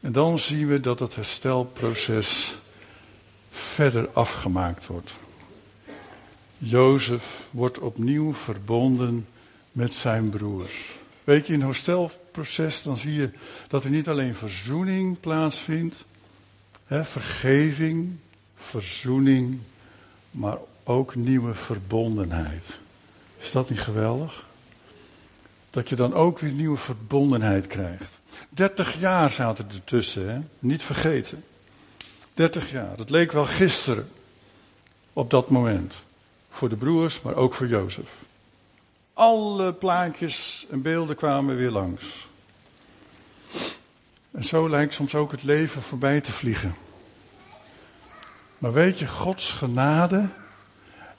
[0.00, 2.58] En dan zien we dat het herstelproces
[3.50, 5.12] verder afgemaakt wordt.
[6.58, 9.26] Jozef wordt opnieuw verbonden
[9.72, 10.98] met zijn broers.
[11.28, 13.30] Weet je, in het herstelproces dan zie je
[13.68, 16.04] dat er niet alleen verzoening plaatsvindt,
[16.86, 18.16] hè, vergeving,
[18.56, 19.58] verzoening,
[20.30, 22.78] maar ook nieuwe verbondenheid.
[23.38, 24.46] Is dat niet geweldig?
[25.70, 28.10] Dat je dan ook weer nieuwe verbondenheid krijgt.
[28.48, 31.44] 30 jaar zaten er tussen, niet vergeten.
[32.34, 34.08] 30 jaar, dat leek wel gisteren
[35.12, 35.94] op dat moment.
[36.50, 38.26] Voor de broers, maar ook voor Jozef.
[39.18, 42.28] Alle plaatjes en beelden kwamen weer langs.
[44.30, 46.74] En zo lijkt soms ook het leven voorbij te vliegen.
[48.58, 50.28] Maar weet je, Gods genade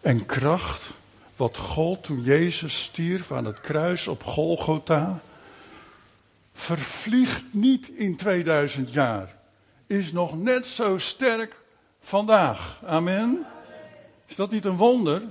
[0.02, 0.90] en kracht,
[1.36, 5.20] wat gold toen Jezus stierf aan het kruis op Golgotha,
[6.54, 9.36] vervliegt niet in 2000 jaar.
[9.88, 11.62] Is nog net zo sterk
[12.02, 12.82] vandaag.
[12.86, 13.46] Amen.
[14.26, 15.22] Is dat niet een wonder?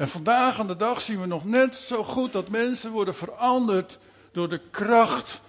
[0.00, 3.98] En vandaag aan de dag zien we nog net zo goed dat mensen worden veranderd
[4.32, 5.40] door de kracht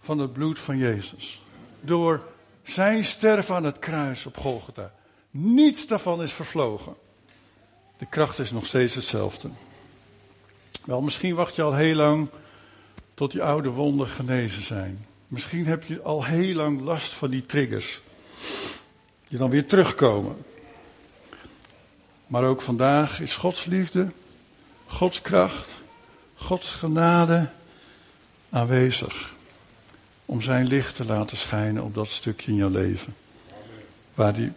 [0.00, 1.44] van het bloed van Jezus.
[1.80, 2.22] Door
[2.62, 4.92] zijn sterven aan het kruis op Golgotha.
[5.30, 6.94] Niets daarvan is vervlogen.
[7.98, 9.48] De kracht is nog steeds hetzelfde.
[10.84, 12.28] Wel, misschien wacht je al heel lang
[13.14, 15.06] tot die oude wonden genezen zijn.
[15.28, 18.00] Misschien heb je al heel lang last van die triggers.
[19.28, 20.36] Die dan weer terugkomen.
[22.30, 24.10] Maar ook vandaag is Gods liefde,
[24.86, 25.68] Gods kracht,
[26.34, 27.48] Gods genade
[28.50, 29.34] aanwezig.
[30.26, 33.16] Om zijn licht te laten schijnen op dat stukje in jouw leven.
[34.14, 34.52] Waar die,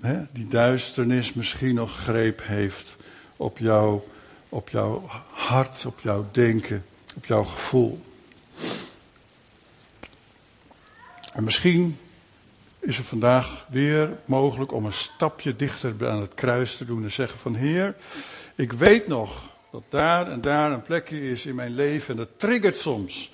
[0.00, 2.96] hè, die duisternis misschien nog greep heeft
[3.36, 4.00] op, jou,
[4.48, 8.04] op jouw hart, op jouw denken, op jouw gevoel.
[11.32, 11.98] En misschien
[12.78, 17.12] is het vandaag weer mogelijk om een stapje dichter aan het kruis te doen en
[17.12, 17.94] zeggen van Heer,
[18.54, 22.28] ik weet nog dat daar en daar een plekje is in mijn leven en dat
[22.36, 23.32] triggert soms.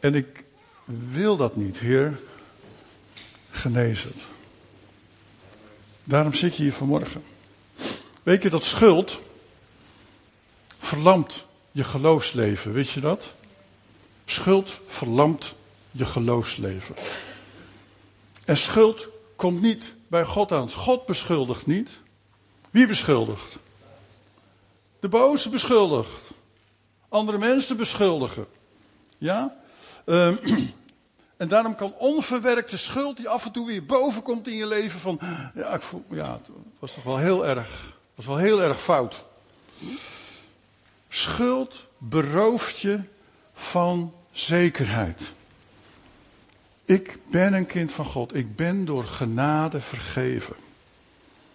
[0.00, 0.44] En ik
[0.84, 2.18] wil dat niet, Heer,
[3.50, 4.24] genees het.
[6.04, 7.22] Daarom zit je hier vanmorgen.
[8.22, 9.20] Weet je dat schuld
[10.78, 13.34] verlamt je geloofsleven, weet je dat?
[14.24, 15.54] Schuld verlamt
[15.90, 16.94] je geloofsleven.
[18.46, 20.70] En schuld komt niet bij God aan.
[20.70, 21.90] God beschuldigt niet.
[22.70, 23.56] Wie beschuldigt?
[25.00, 26.30] De boze beschuldigt.
[27.08, 28.46] Andere mensen beschuldigen.
[29.18, 29.56] Ja?
[30.04, 30.38] Um,
[31.36, 35.00] en daarom kan onverwerkte schuld die af en toe weer boven komt in je leven
[35.00, 35.20] van,
[35.54, 39.24] ja, ik voel, ja, het was toch wel heel erg, was wel heel erg fout.
[41.08, 43.00] Schuld berooft je
[43.52, 45.34] van zekerheid.
[46.86, 48.34] Ik ben een kind van God.
[48.34, 50.56] Ik ben door genade vergeven.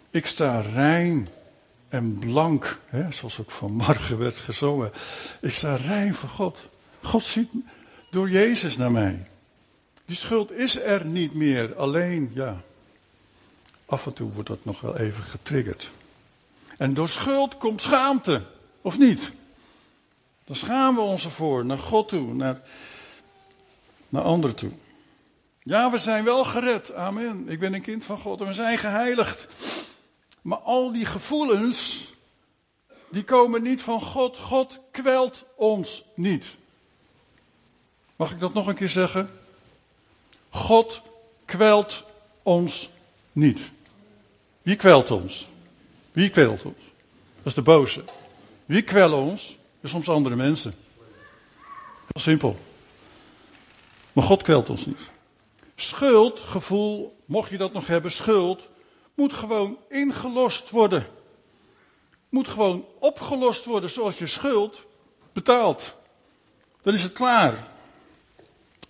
[0.09, 1.27] Ik sta rein
[1.89, 4.91] en blank, hè, zoals ook vanmorgen werd gezongen.
[5.41, 6.57] Ik sta rein voor God.
[7.01, 7.53] God ziet
[8.11, 9.27] door Jezus naar mij.
[10.05, 11.75] Die schuld is er niet meer.
[11.75, 12.61] Alleen, ja,
[13.85, 15.91] af en toe wordt dat nog wel even getriggerd.
[16.77, 18.43] En door schuld komt schaamte,
[18.81, 19.31] of niet?
[20.45, 22.61] Dan schamen we ons ervoor, naar God toe, naar,
[24.09, 24.71] naar anderen toe.
[25.63, 26.93] Ja, we zijn wel gered.
[26.93, 27.49] Amen.
[27.49, 29.47] Ik ben een kind van God en we zijn geheiligd.
[30.41, 32.13] Maar al die gevoelens,
[33.09, 34.37] die komen niet van God.
[34.37, 36.45] God kwelt ons niet.
[38.15, 39.29] Mag ik dat nog een keer zeggen?
[40.49, 41.01] God
[41.45, 42.03] kwelt
[42.43, 42.89] ons
[43.31, 43.59] niet.
[44.61, 45.49] Wie kwelt ons?
[46.11, 46.83] Wie kwelt ons?
[47.35, 48.03] Dat is de boze.
[48.65, 49.57] Wie kwelt ons?
[49.81, 50.75] Dat soms andere mensen.
[52.07, 52.59] Heel simpel.
[54.13, 55.10] Maar God kwelt ons niet.
[55.81, 58.67] Schuldgevoel, mocht je dat nog hebben, schuld,
[59.13, 61.07] moet gewoon ingelost worden.
[62.29, 64.83] Moet gewoon opgelost worden zoals je schuld
[65.33, 65.95] betaalt.
[66.81, 67.67] Dan is het klaar.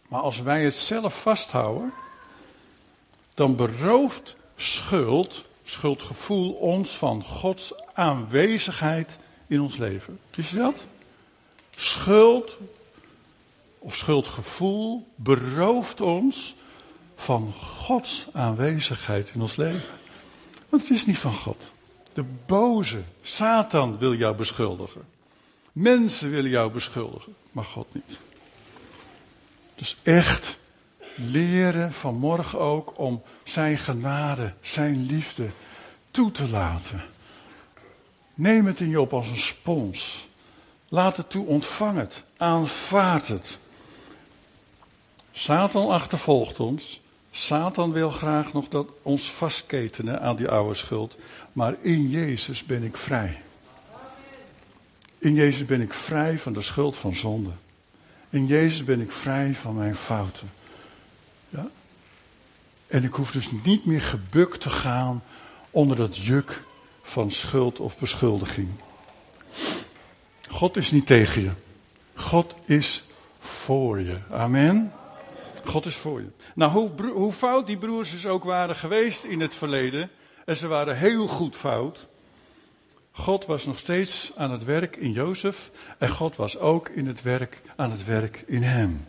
[0.08, 1.94] Maar als wij het zelf vasthouden,
[3.34, 10.20] dan berooft schuld, schuldgevoel ons van Gods aanwezigheid in ons leven.
[10.36, 10.76] Wist je dat?
[11.76, 12.58] Schuld
[13.80, 16.56] of schuldgevoel berooft ons
[17.22, 19.90] van Gods aanwezigheid in ons leven.
[20.70, 21.62] Want het is niet van God.
[22.14, 25.02] De boze, Satan wil jou beschuldigen.
[25.72, 28.20] Mensen willen jou beschuldigen, maar God niet.
[29.76, 30.58] Dus echt
[31.16, 35.50] leren vanmorgen ook om zijn genade, zijn liefde
[36.12, 37.02] toe te laten.
[38.34, 40.28] Neem het in je op als een spons.
[40.90, 43.58] Laat het toe, ontvang het, aanvaard het.
[45.32, 47.01] Satan achtervolgt ons,
[47.32, 51.16] Satan wil graag nog dat ons vastketenen aan die oude schuld.
[51.54, 53.42] Maar in Jezus ben ik vrij.
[55.18, 57.52] In Jezus ben ik vrij van de schuld van zonde.
[58.30, 60.52] In Jezus ben ik vrij van mijn fouten.
[61.50, 61.68] Ja?
[62.88, 65.24] En ik hoef dus niet meer gebukt te gaan
[65.70, 66.64] onder dat juk
[67.02, 68.70] van schuld of beschuldiging.
[70.48, 71.52] God is niet tegen je.
[72.14, 73.04] God is
[73.40, 74.18] voor je.
[74.30, 74.94] Amen.
[75.66, 76.28] God is voor je.
[76.56, 80.10] Nou, hoe, hoe fout die broers dus ook waren geweest in het verleden,
[80.46, 82.08] en ze waren heel goed fout,
[83.12, 87.22] God was nog steeds aan het werk in Jozef en God was ook in het
[87.22, 89.08] werk, aan het werk in hem.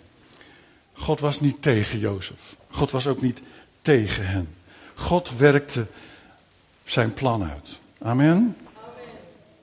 [0.93, 2.57] God was niet tegen Jozef.
[2.71, 3.41] God was ook niet
[3.83, 4.55] tegen hen.
[4.95, 5.87] God werkte
[6.85, 7.81] zijn plan uit.
[7.99, 8.27] Amen.
[8.27, 8.57] Amen.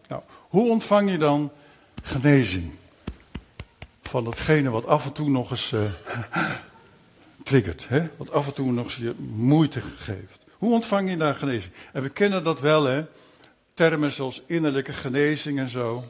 [0.07, 1.51] Nou, hoe ontvang je dan
[2.03, 2.71] genezing?
[4.01, 5.81] Van datgene wat af en toe nog eens uh,
[7.49, 7.87] triggert.
[7.87, 8.07] Hè?
[8.17, 10.45] Wat af en toe nog je moeite geeft.
[10.57, 11.73] Hoe ontvang je daar genezing?
[11.93, 13.05] En we kennen dat wel, hè?
[13.73, 16.03] Termen zoals innerlijke genezing en zo.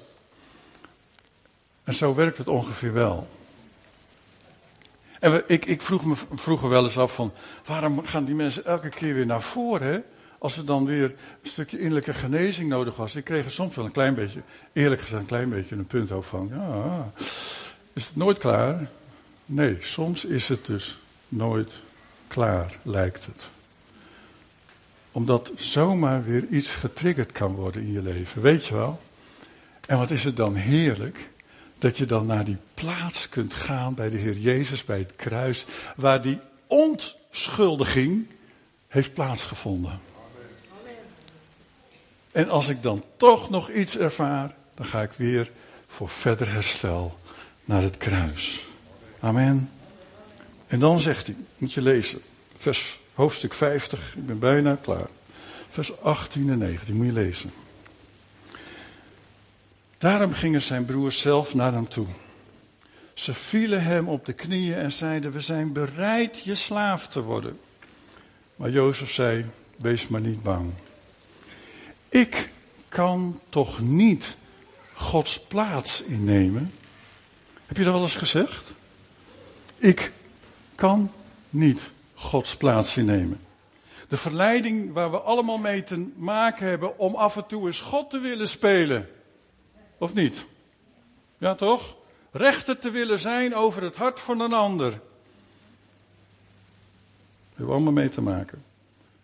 [1.84, 3.28] En zo werkt het ongeveer wel.
[5.20, 7.32] En we, ik, ik, vroeg me vroeger wel eens af van,
[7.66, 10.04] waarom gaan die mensen elke keer weer naar voren?
[10.38, 13.16] Als er dan weer een stukje innerlijke genezing nodig was.
[13.16, 14.42] Ik kreeg soms wel een klein beetje,
[14.74, 16.50] eerlijk gezegd, een klein beetje een punt over van.
[16.54, 17.12] Ja,
[17.94, 18.90] is het nooit klaar?
[19.46, 21.00] Nee, soms is het dus
[21.30, 21.74] nooit
[22.28, 23.50] klaar, lijkt het.
[25.12, 29.00] Omdat zomaar weer iets getriggerd kan worden in je leven, weet je wel?
[29.88, 31.30] En wat is het dan heerlijk
[31.78, 35.66] dat je dan naar die plaats kunt gaan bij de Heer Jezus, bij het kruis,
[35.96, 38.28] waar die ontschuldiging
[38.88, 40.00] heeft plaatsgevonden.
[42.32, 45.52] En als ik dan toch nog iets ervaar, dan ga ik weer
[45.88, 47.18] voor verder herstel
[47.66, 48.68] naar het kruis.
[49.20, 49.70] Amen.
[50.70, 52.22] En dan zegt hij, moet je lezen,
[52.58, 55.08] vers, hoofdstuk 50, ik ben bijna klaar.
[55.70, 57.52] Vers 18 en 19, moet je lezen.
[59.98, 62.08] Daarom gingen zijn broers zelf naar hem toe.
[63.14, 67.60] Ze vielen hem op de knieën en zeiden: We zijn bereid je slaaf te worden.
[68.56, 69.46] Maar Jozef zei:
[69.78, 70.72] Wees maar niet bang.
[72.10, 72.50] Ik
[72.90, 74.38] kan toch niet
[74.94, 76.74] Gods plaats innemen?
[77.66, 78.64] Heb je dat wel eens gezegd?
[79.78, 80.12] Ik
[80.80, 81.12] kan
[81.50, 81.82] niet
[82.14, 83.40] Gods plaats innemen.
[84.08, 88.10] De verleiding waar we allemaal mee te maken hebben om af en toe eens God
[88.10, 89.10] te willen spelen.
[89.98, 90.46] Of niet?
[91.38, 91.96] Ja, toch?
[92.32, 94.90] Rechter te willen zijn over het hart van een ander.
[94.90, 95.00] Daar
[97.50, 98.64] hebben we allemaal mee te maken.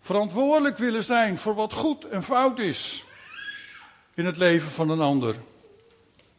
[0.00, 3.04] Verantwoordelijk willen zijn voor wat goed en fout is.
[4.14, 5.36] In het leven van een ander.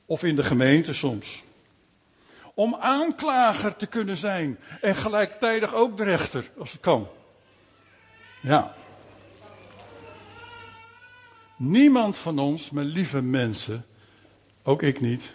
[0.06, 1.44] Of in de gemeente soms.
[2.58, 4.60] Om aanklager te kunnen zijn.
[4.82, 7.08] En gelijktijdig ook de rechter, als het kan.
[8.42, 8.74] Ja.
[11.56, 13.86] Niemand van ons, mijn lieve mensen,
[14.64, 15.34] ook ik niet,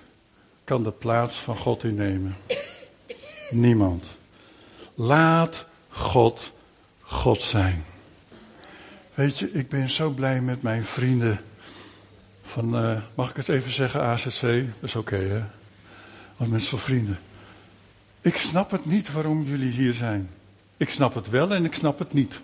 [0.65, 2.37] kan de plaats van God innemen.
[3.51, 4.07] Niemand.
[4.95, 6.53] Laat God
[7.01, 7.85] God zijn.
[9.15, 11.41] Weet je, ik ben zo blij met mijn vrienden
[12.43, 14.41] van, uh, mag ik het even zeggen, AZC?
[14.41, 15.62] Dat is oké, hè?
[16.43, 17.19] Want mensen vrienden.
[18.21, 20.31] Ik snap het niet waarom jullie hier zijn.
[20.77, 22.41] Ik snap het wel en ik snap het niet.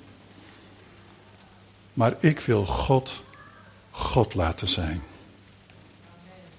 [1.93, 3.23] Maar ik wil God
[3.91, 5.03] God laten zijn.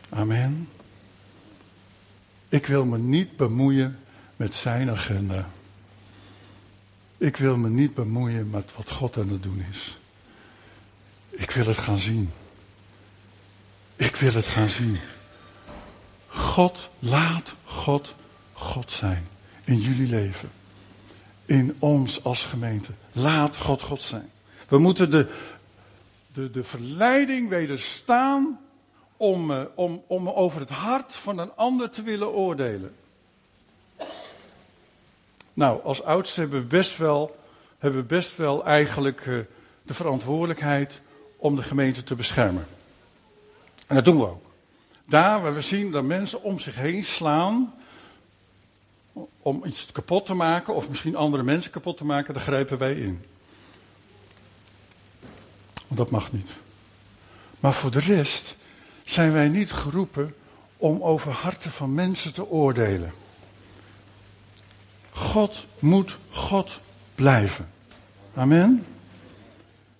[0.09, 0.69] Amen.
[2.49, 3.99] Ik wil me niet bemoeien
[4.35, 5.49] met zijn agenda.
[7.17, 9.97] Ik wil me niet bemoeien met wat God aan het doen is.
[11.29, 12.31] Ik wil het gaan zien.
[13.95, 14.99] Ik wil het gaan zien.
[16.49, 18.15] God, laat God
[18.53, 19.27] God zijn
[19.63, 20.49] in jullie leven.
[21.45, 22.91] In ons als gemeente.
[23.11, 24.31] Laat God God zijn.
[24.67, 25.27] We moeten de,
[26.33, 28.59] de, de verleiding wederstaan
[29.17, 32.95] om, uh, om, om over het hart van een ander te willen oordelen.
[35.53, 37.39] Nou, als oudste hebben we best wel,
[37.77, 39.39] hebben we best wel eigenlijk uh,
[39.83, 41.01] de verantwoordelijkheid
[41.37, 42.67] om de gemeente te beschermen.
[43.87, 44.48] En dat doen we ook.
[45.09, 47.73] Daar waar we zien dat mensen om zich heen slaan
[49.41, 52.93] om iets kapot te maken of misschien andere mensen kapot te maken, daar grijpen wij
[52.93, 53.25] in.
[55.87, 56.49] Want dat mag niet.
[57.59, 58.55] Maar voor de rest
[59.03, 60.35] zijn wij niet geroepen
[60.77, 63.13] om over harten van mensen te oordelen.
[65.11, 66.79] God moet God
[67.15, 67.69] blijven.
[68.33, 68.85] Amen.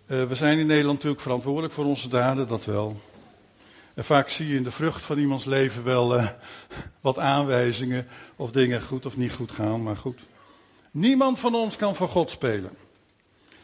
[0.07, 3.01] Uh, we zijn in Nederland natuurlijk verantwoordelijk voor onze daden, dat wel.
[3.99, 6.29] En vaak zie je in de vrucht van iemands leven wel uh,
[7.01, 10.19] wat aanwijzingen of dingen goed of niet goed gaan, maar goed.
[10.91, 12.71] Niemand van ons kan voor God spelen.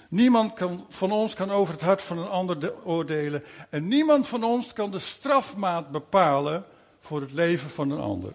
[0.10, 3.44] Niemand kan, van ons kan over het hart van een ander oordelen.
[3.70, 6.66] En niemand van ons kan de strafmaat bepalen
[7.00, 8.34] voor het leven van een ander.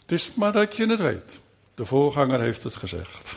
[0.00, 1.40] Het is maar dat je het weet.
[1.74, 3.36] De voorganger heeft het gezegd.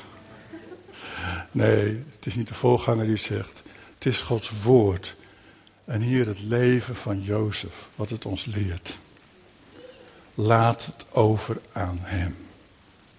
[1.51, 3.61] Nee, het is niet de voorganger die het zegt.
[3.97, 5.15] Het is Gods woord.
[5.87, 8.97] En hier het leven van Jozef, wat het ons leert.
[10.33, 12.35] Laat het over aan Hem.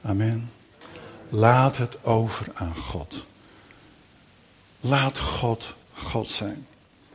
[0.02, 0.50] Amen.
[1.28, 3.26] Laat het over aan God.
[4.80, 6.66] Laat God God zijn.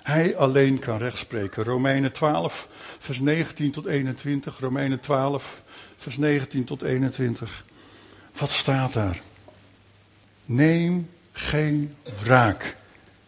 [0.01, 1.63] Hij alleen kan rechtspreken.
[1.63, 4.59] Romeinen 12, vers 19 tot 21.
[4.59, 5.63] Romeinen 12,
[5.97, 7.65] vers 19 tot 21.
[8.37, 9.21] Wat staat daar?
[10.45, 12.75] Neem geen wraak,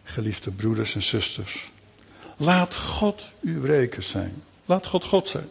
[0.04, 1.70] geliefde broeders en zusters.
[2.36, 4.42] Laat God uw wreker zijn.
[4.64, 5.48] Laat God God zijn.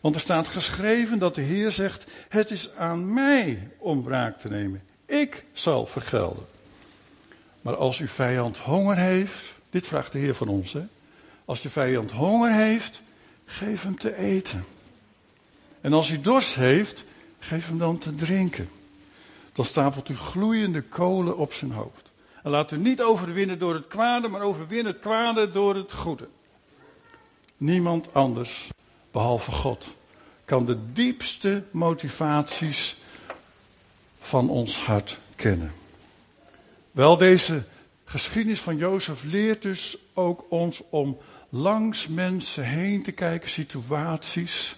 [0.00, 4.48] Want er staat geschreven dat de Heer zegt: Het is aan mij om wraak te
[4.48, 4.82] nemen.
[5.06, 6.46] Ik zal vergelden.
[7.60, 10.82] Maar als uw vijand honger heeft, dit vraagt de Heer van ons, hè?
[11.44, 13.02] Als je vijand honger heeft,
[13.44, 14.64] geef hem te eten.
[15.80, 17.04] En als hij dorst heeft,
[17.38, 18.68] geef hem dan te drinken.
[19.52, 22.10] Dan stapelt u gloeiende kolen op zijn hoofd.
[22.46, 26.28] En laat u niet overwinnen door het kwade, maar overwin het kwade door het goede.
[27.56, 28.68] Niemand anders,
[29.10, 29.94] behalve God,
[30.44, 32.96] kan de diepste motivaties
[34.18, 35.72] van ons hart kennen.
[36.90, 37.64] Wel, deze
[38.04, 41.18] geschiedenis van Jozef leert dus ook ons om
[41.48, 44.76] langs mensen heen te kijken, situaties.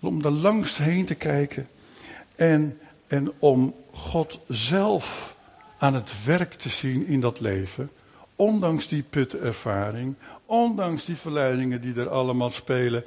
[0.00, 1.68] Om er langs heen te kijken
[2.34, 5.34] en, en om God zelf
[5.84, 7.90] aan het werk te zien in dat leven.
[8.36, 9.04] Ondanks die
[9.42, 10.14] ervaring,
[10.46, 13.04] ondanks die verleidingen die er allemaal spelen,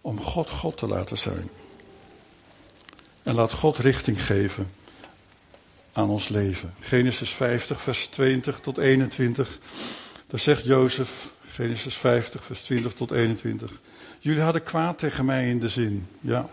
[0.00, 1.50] om God God te laten zijn.
[3.22, 4.70] En laat God richting geven
[5.92, 6.74] aan ons leven.
[6.80, 9.58] Genesis 50, vers 20 tot 21.
[10.26, 13.80] Daar zegt Jozef, Genesis 50, vers 20 tot 21.
[14.18, 16.06] Jullie hadden kwaad tegen mij in de zin.
[16.20, 16.48] Ja.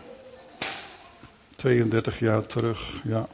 [1.56, 3.28] 32 jaar terug, ja.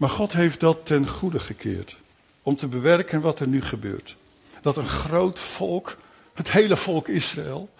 [0.00, 1.96] Maar God heeft dat ten goede gekeerd.
[2.42, 4.16] Om te bewerken wat er nu gebeurt.
[4.60, 5.96] Dat een groot volk,
[6.34, 7.70] het hele volk Israël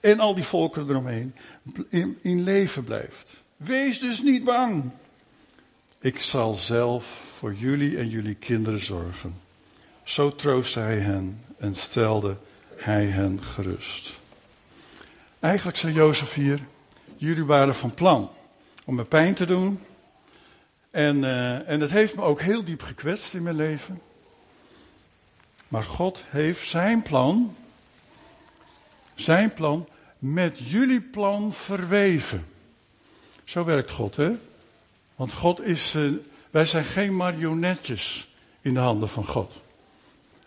[0.00, 1.34] en al die volken eromheen,
[1.88, 3.42] in, in leven blijft.
[3.56, 4.92] Wees dus niet bang.
[5.98, 7.04] Ik zal zelf
[7.38, 9.40] voor jullie en jullie kinderen zorgen.
[10.02, 12.36] Zo troostte hij hen en stelde
[12.76, 14.18] hij hen gerust.
[15.40, 16.60] Eigenlijk zei Jozef hier,
[17.16, 18.30] jullie waren van plan
[18.84, 19.80] om me pijn te doen.
[20.90, 24.00] En, uh, en het heeft me ook heel diep gekwetst in mijn leven.
[25.68, 27.56] Maar God heeft zijn plan,
[29.14, 29.88] zijn plan
[30.18, 32.46] met jullie plan verweven.
[33.44, 34.32] Zo werkt God, hè?
[35.16, 36.12] Want God is, uh,
[36.50, 38.28] wij zijn geen marionetjes
[38.60, 39.52] in de handen van God.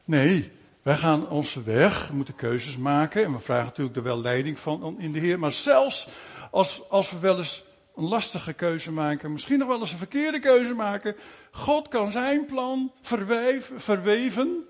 [0.05, 4.21] Nee, wij gaan onze weg, we moeten keuzes maken en we vragen natuurlijk er wel
[4.21, 5.39] leiding van in de Heer.
[5.39, 6.07] Maar zelfs
[6.51, 7.63] als, als we wel eens
[7.95, 11.15] een lastige keuze maken, misschien nog wel eens een verkeerde keuze maken,
[11.51, 14.67] God kan zijn plan verwijven, verweven.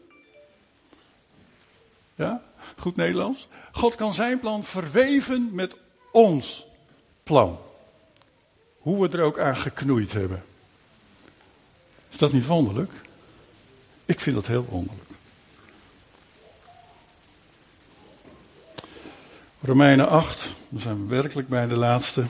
[2.15, 2.41] Ja,
[2.77, 3.47] goed Nederlands.
[3.71, 5.75] God kan zijn plan verweven met
[6.11, 6.65] ons
[7.23, 7.59] plan.
[8.77, 10.43] Hoe we er ook aan geknoeid hebben.
[12.11, 12.91] Is dat niet wonderlijk?
[14.05, 15.09] Ik vind dat heel wonderlijk.
[19.61, 22.25] Romeinen 8, dan zijn we werkelijk bij de laatste.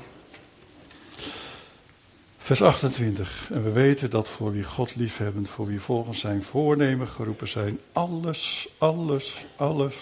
[2.44, 3.50] Vers 28.
[3.52, 7.80] En we weten dat voor wie God liefhebben, voor wie volgens zijn voornemen geroepen zijn,
[7.92, 9.96] alles, alles, alles.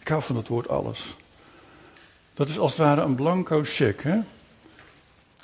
[0.00, 1.16] Ik hou van het woord alles.
[2.34, 4.22] Dat is als het ware een blanco cheque.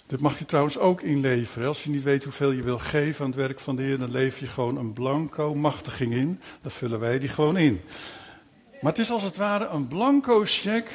[0.07, 1.69] Dit mag je trouwens ook inleveren.
[1.69, 4.11] Als je niet weet hoeveel je wil geven aan het werk van de Heer, dan
[4.11, 6.41] leef je gewoon een blanco machtiging in.
[6.63, 7.81] Dan vullen wij die gewoon in.
[8.81, 10.93] Maar het is als het ware een blanco cheque.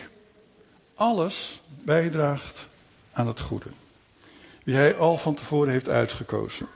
[0.96, 2.66] Alles bijdraagt
[3.12, 3.70] aan het goede.
[4.68, 6.68] Wie hij al van tevoren heeft uitgekozen,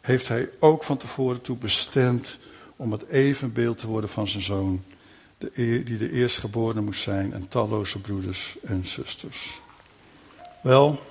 [0.00, 2.38] heeft hij ook van tevoren toe bestemd
[2.76, 4.84] om het evenbeeld te worden van zijn zoon,
[5.54, 9.60] die de eerstgeborene moest zijn en talloze broeders en zusters.
[10.62, 11.02] Wel,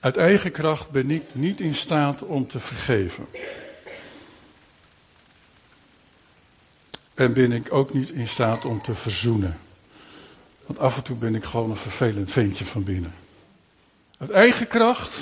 [0.00, 3.26] uit eigen kracht ben ik niet in staat om te vergeven.
[7.14, 9.58] En ben ik ook niet in staat om te verzoenen.
[10.66, 13.21] Want af en toe ben ik gewoon een vervelend ventje van binnen.
[14.22, 15.20] Uit eigen kracht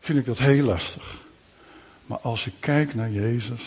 [0.00, 1.16] vind ik dat heel lastig.
[2.06, 3.62] Maar als ik kijk naar Jezus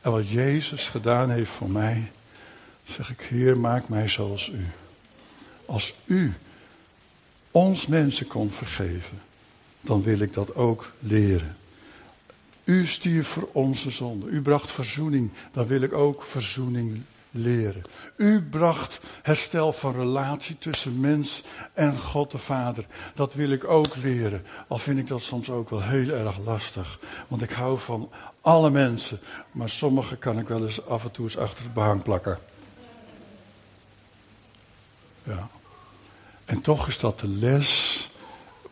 [0.00, 2.10] en wat Jezus gedaan heeft voor mij,
[2.84, 4.66] zeg ik, Heer, maak mij zoals u.
[5.66, 6.32] Als u
[7.50, 9.22] ons mensen kon vergeven,
[9.80, 11.56] dan wil ik dat ook leren.
[12.64, 14.26] U stierf voor onze zonde.
[14.26, 15.30] U bracht verzoening.
[15.52, 17.02] Dan wil ik ook verzoening
[17.32, 17.82] leren.
[18.16, 22.86] U bracht herstel van relatie tussen mens en God de Vader.
[23.14, 24.46] Dat wil ik ook leren.
[24.68, 26.98] Al vind ik dat soms ook wel heel erg lastig.
[27.28, 28.10] Want ik hou van
[28.40, 29.20] alle mensen.
[29.52, 32.38] Maar sommige kan ik wel eens af en toe eens achter het behang plakken.
[35.22, 35.48] Ja.
[36.44, 38.10] En toch is dat de les.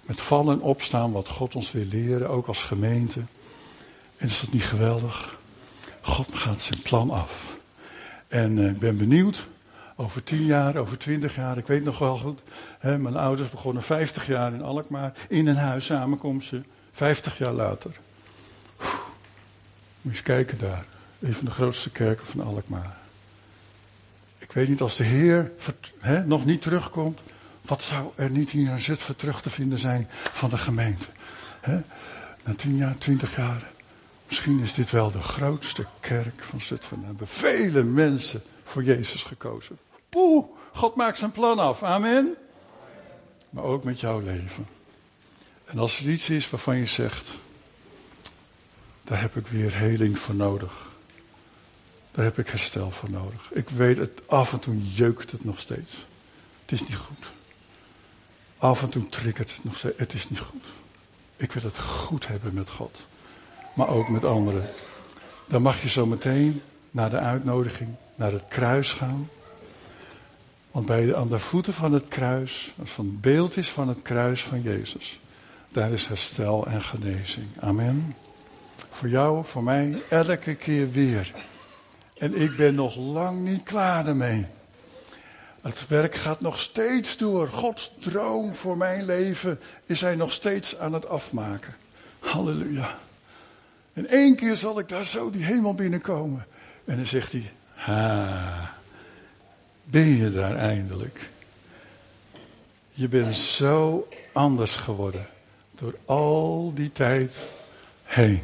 [0.01, 2.29] Met vallen en opstaan wat God ons wil leren.
[2.29, 3.21] Ook als gemeente.
[4.17, 5.39] En is dat niet geweldig?
[6.01, 7.59] God gaat zijn plan af.
[8.31, 9.47] En eh, ik ben benieuwd,
[9.97, 12.41] over tien jaar, over twintig jaar, ik weet nog wel goed.
[12.79, 17.91] Hè, mijn ouders begonnen 50 jaar in Alkmaar, in een huis samenkomsten, 50 jaar later.
[18.77, 18.89] Moet
[20.03, 20.85] je eens kijken daar,
[21.21, 22.97] een van de grootste kerken van Alkmaar.
[24.39, 25.53] Ik weet niet, als de Heer
[25.99, 27.21] hè, nog niet terugkomt,
[27.63, 31.07] wat zou er niet hier in Zutphen terug te vinden zijn van de gemeente?
[31.61, 31.81] Hè?
[32.45, 33.70] Na tien jaar, twintig jaar.
[34.31, 37.01] Misschien is dit wel de grootste kerk van Zutphen.
[37.01, 39.79] Er hebben vele mensen voor Jezus gekozen.
[40.09, 41.83] Poeh, God maakt zijn plan af.
[41.83, 42.37] Amen.
[43.51, 44.67] Maar ook met jouw leven.
[45.65, 47.29] En als er iets is waarvan je zegt,
[49.05, 50.73] daar heb ik weer heling voor nodig.
[52.11, 53.51] Daar heb ik herstel voor nodig.
[53.53, 56.07] Ik weet het, af en toe jeukt het nog steeds.
[56.61, 57.31] Het is niet goed.
[58.59, 59.99] Af en toe triggert het nog steeds.
[59.99, 60.65] Het is niet goed.
[61.37, 63.09] Ik wil het goed hebben met God
[63.75, 64.63] maar ook met anderen.
[65.47, 69.29] Dan mag je zo meteen naar de uitnodiging, naar het kruis gaan.
[70.71, 74.03] Want bij de, aan de voeten van het kruis, als van beeld is van het
[74.03, 75.21] kruis van Jezus,
[75.69, 77.47] daar is herstel en genezing.
[77.61, 78.17] Amen.
[78.91, 81.33] Voor jou, voor mij, elke keer weer.
[82.19, 84.47] En ik ben nog lang niet klaar ermee.
[85.61, 87.49] Het werk gaat nog steeds door.
[87.49, 91.75] Gods droom voor mijn leven is hij nog steeds aan het afmaken.
[92.19, 92.99] Halleluja.
[93.93, 96.47] En één keer zal ik daar zo die hemel binnenkomen.
[96.85, 98.75] En dan zegt hij, ha,
[99.85, 101.29] ben je daar eindelijk?
[102.93, 105.27] Je bent zo anders geworden
[105.71, 107.45] door al die tijd
[108.05, 108.43] heen.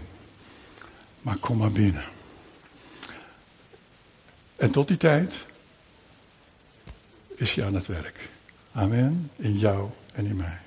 [1.20, 2.04] Maar kom maar binnen.
[4.56, 5.44] En tot die tijd
[7.34, 8.28] is hij aan het werk.
[8.72, 9.30] Amen.
[9.36, 10.58] In jou en in mij.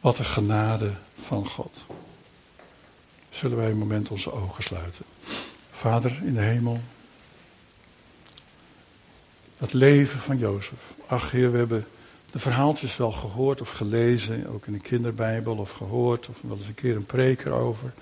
[0.00, 1.84] Wat een genade van God
[3.34, 5.04] zullen wij een moment onze ogen sluiten.
[5.70, 6.80] Vader in de hemel,
[9.56, 10.94] het leven van Jozef.
[11.06, 11.86] Ach Heer, we hebben
[12.30, 16.66] de verhaaltjes wel gehoord of gelezen, ook in de kinderbijbel of gehoord, of wel eens
[16.66, 17.92] een keer een preek erover.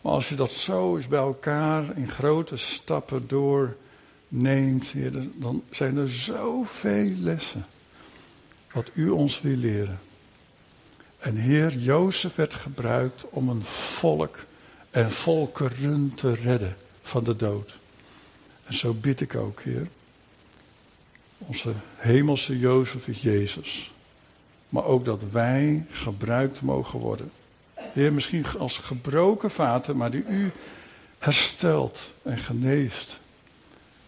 [0.00, 5.96] Maar als je dat zo eens bij elkaar in grote stappen doorneemt, Heer, dan zijn
[5.96, 7.66] er zoveel lessen
[8.72, 10.00] wat u ons wil leren.
[11.18, 14.38] En Heer, Jozef werd gebruikt om een volk
[14.92, 17.78] en volkeren te redden van de dood.
[18.64, 19.88] En zo bid ik ook, Heer.
[21.38, 23.90] Onze hemelse Jozef is Jezus.
[24.68, 27.30] Maar ook dat wij gebruikt mogen worden.
[27.74, 30.50] Heer, misschien als gebroken vaten, maar die u
[31.18, 33.18] herstelt en geneest.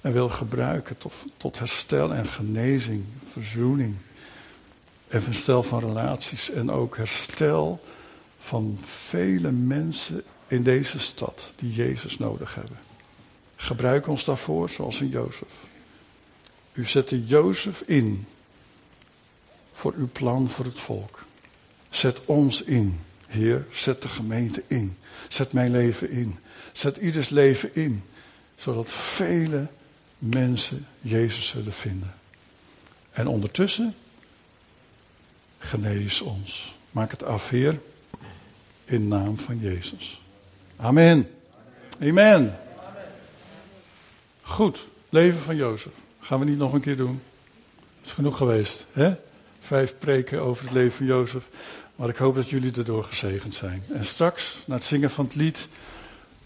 [0.00, 3.94] En wil gebruiken tot, tot herstel en genezing, verzoening.
[5.08, 7.84] En herstel van relaties en ook herstel
[8.38, 12.78] van vele mensen in deze stad die Jezus nodig hebben.
[13.56, 15.52] Gebruik ons daarvoor zoals een Jozef.
[16.72, 18.26] U zette Jozef in
[19.72, 21.24] voor uw plan voor het volk.
[21.90, 23.66] Zet ons in, Heer.
[23.72, 24.96] Zet de gemeente in.
[25.28, 26.38] Zet mijn leven in.
[26.72, 28.02] Zet ieders leven in.
[28.56, 29.66] Zodat vele
[30.18, 32.14] mensen Jezus zullen vinden.
[33.12, 33.94] En ondertussen,
[35.58, 36.76] genees ons.
[36.90, 37.80] Maak het af, Heer,
[38.84, 40.22] in naam van Jezus.
[40.76, 41.28] Amen.
[42.02, 42.58] Amen.
[44.42, 45.92] Goed, leven van Jozef.
[46.20, 47.22] Gaan we niet nog een keer doen?
[48.02, 49.14] Is genoeg geweest, hè?
[49.60, 51.44] Vijf preken over het leven van Jozef.
[51.96, 53.82] Maar ik hoop dat jullie erdoor gezegend zijn.
[53.92, 55.68] En straks, na het zingen van het lied,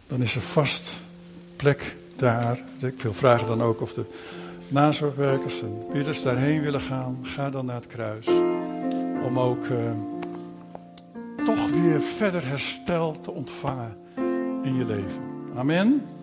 [0.06, 0.90] dan is er vast
[1.56, 2.60] plek daar.
[2.78, 4.04] Ik wil vragen dan ook of de
[4.68, 7.18] nazorgwerkers en bidders daarheen willen gaan.
[7.22, 8.26] Ga dan naar het kruis.
[9.24, 9.90] Om ook uh,
[11.44, 13.96] toch weer verder herstel te ontvangen
[14.62, 15.22] in je leven.
[15.56, 16.17] Amen.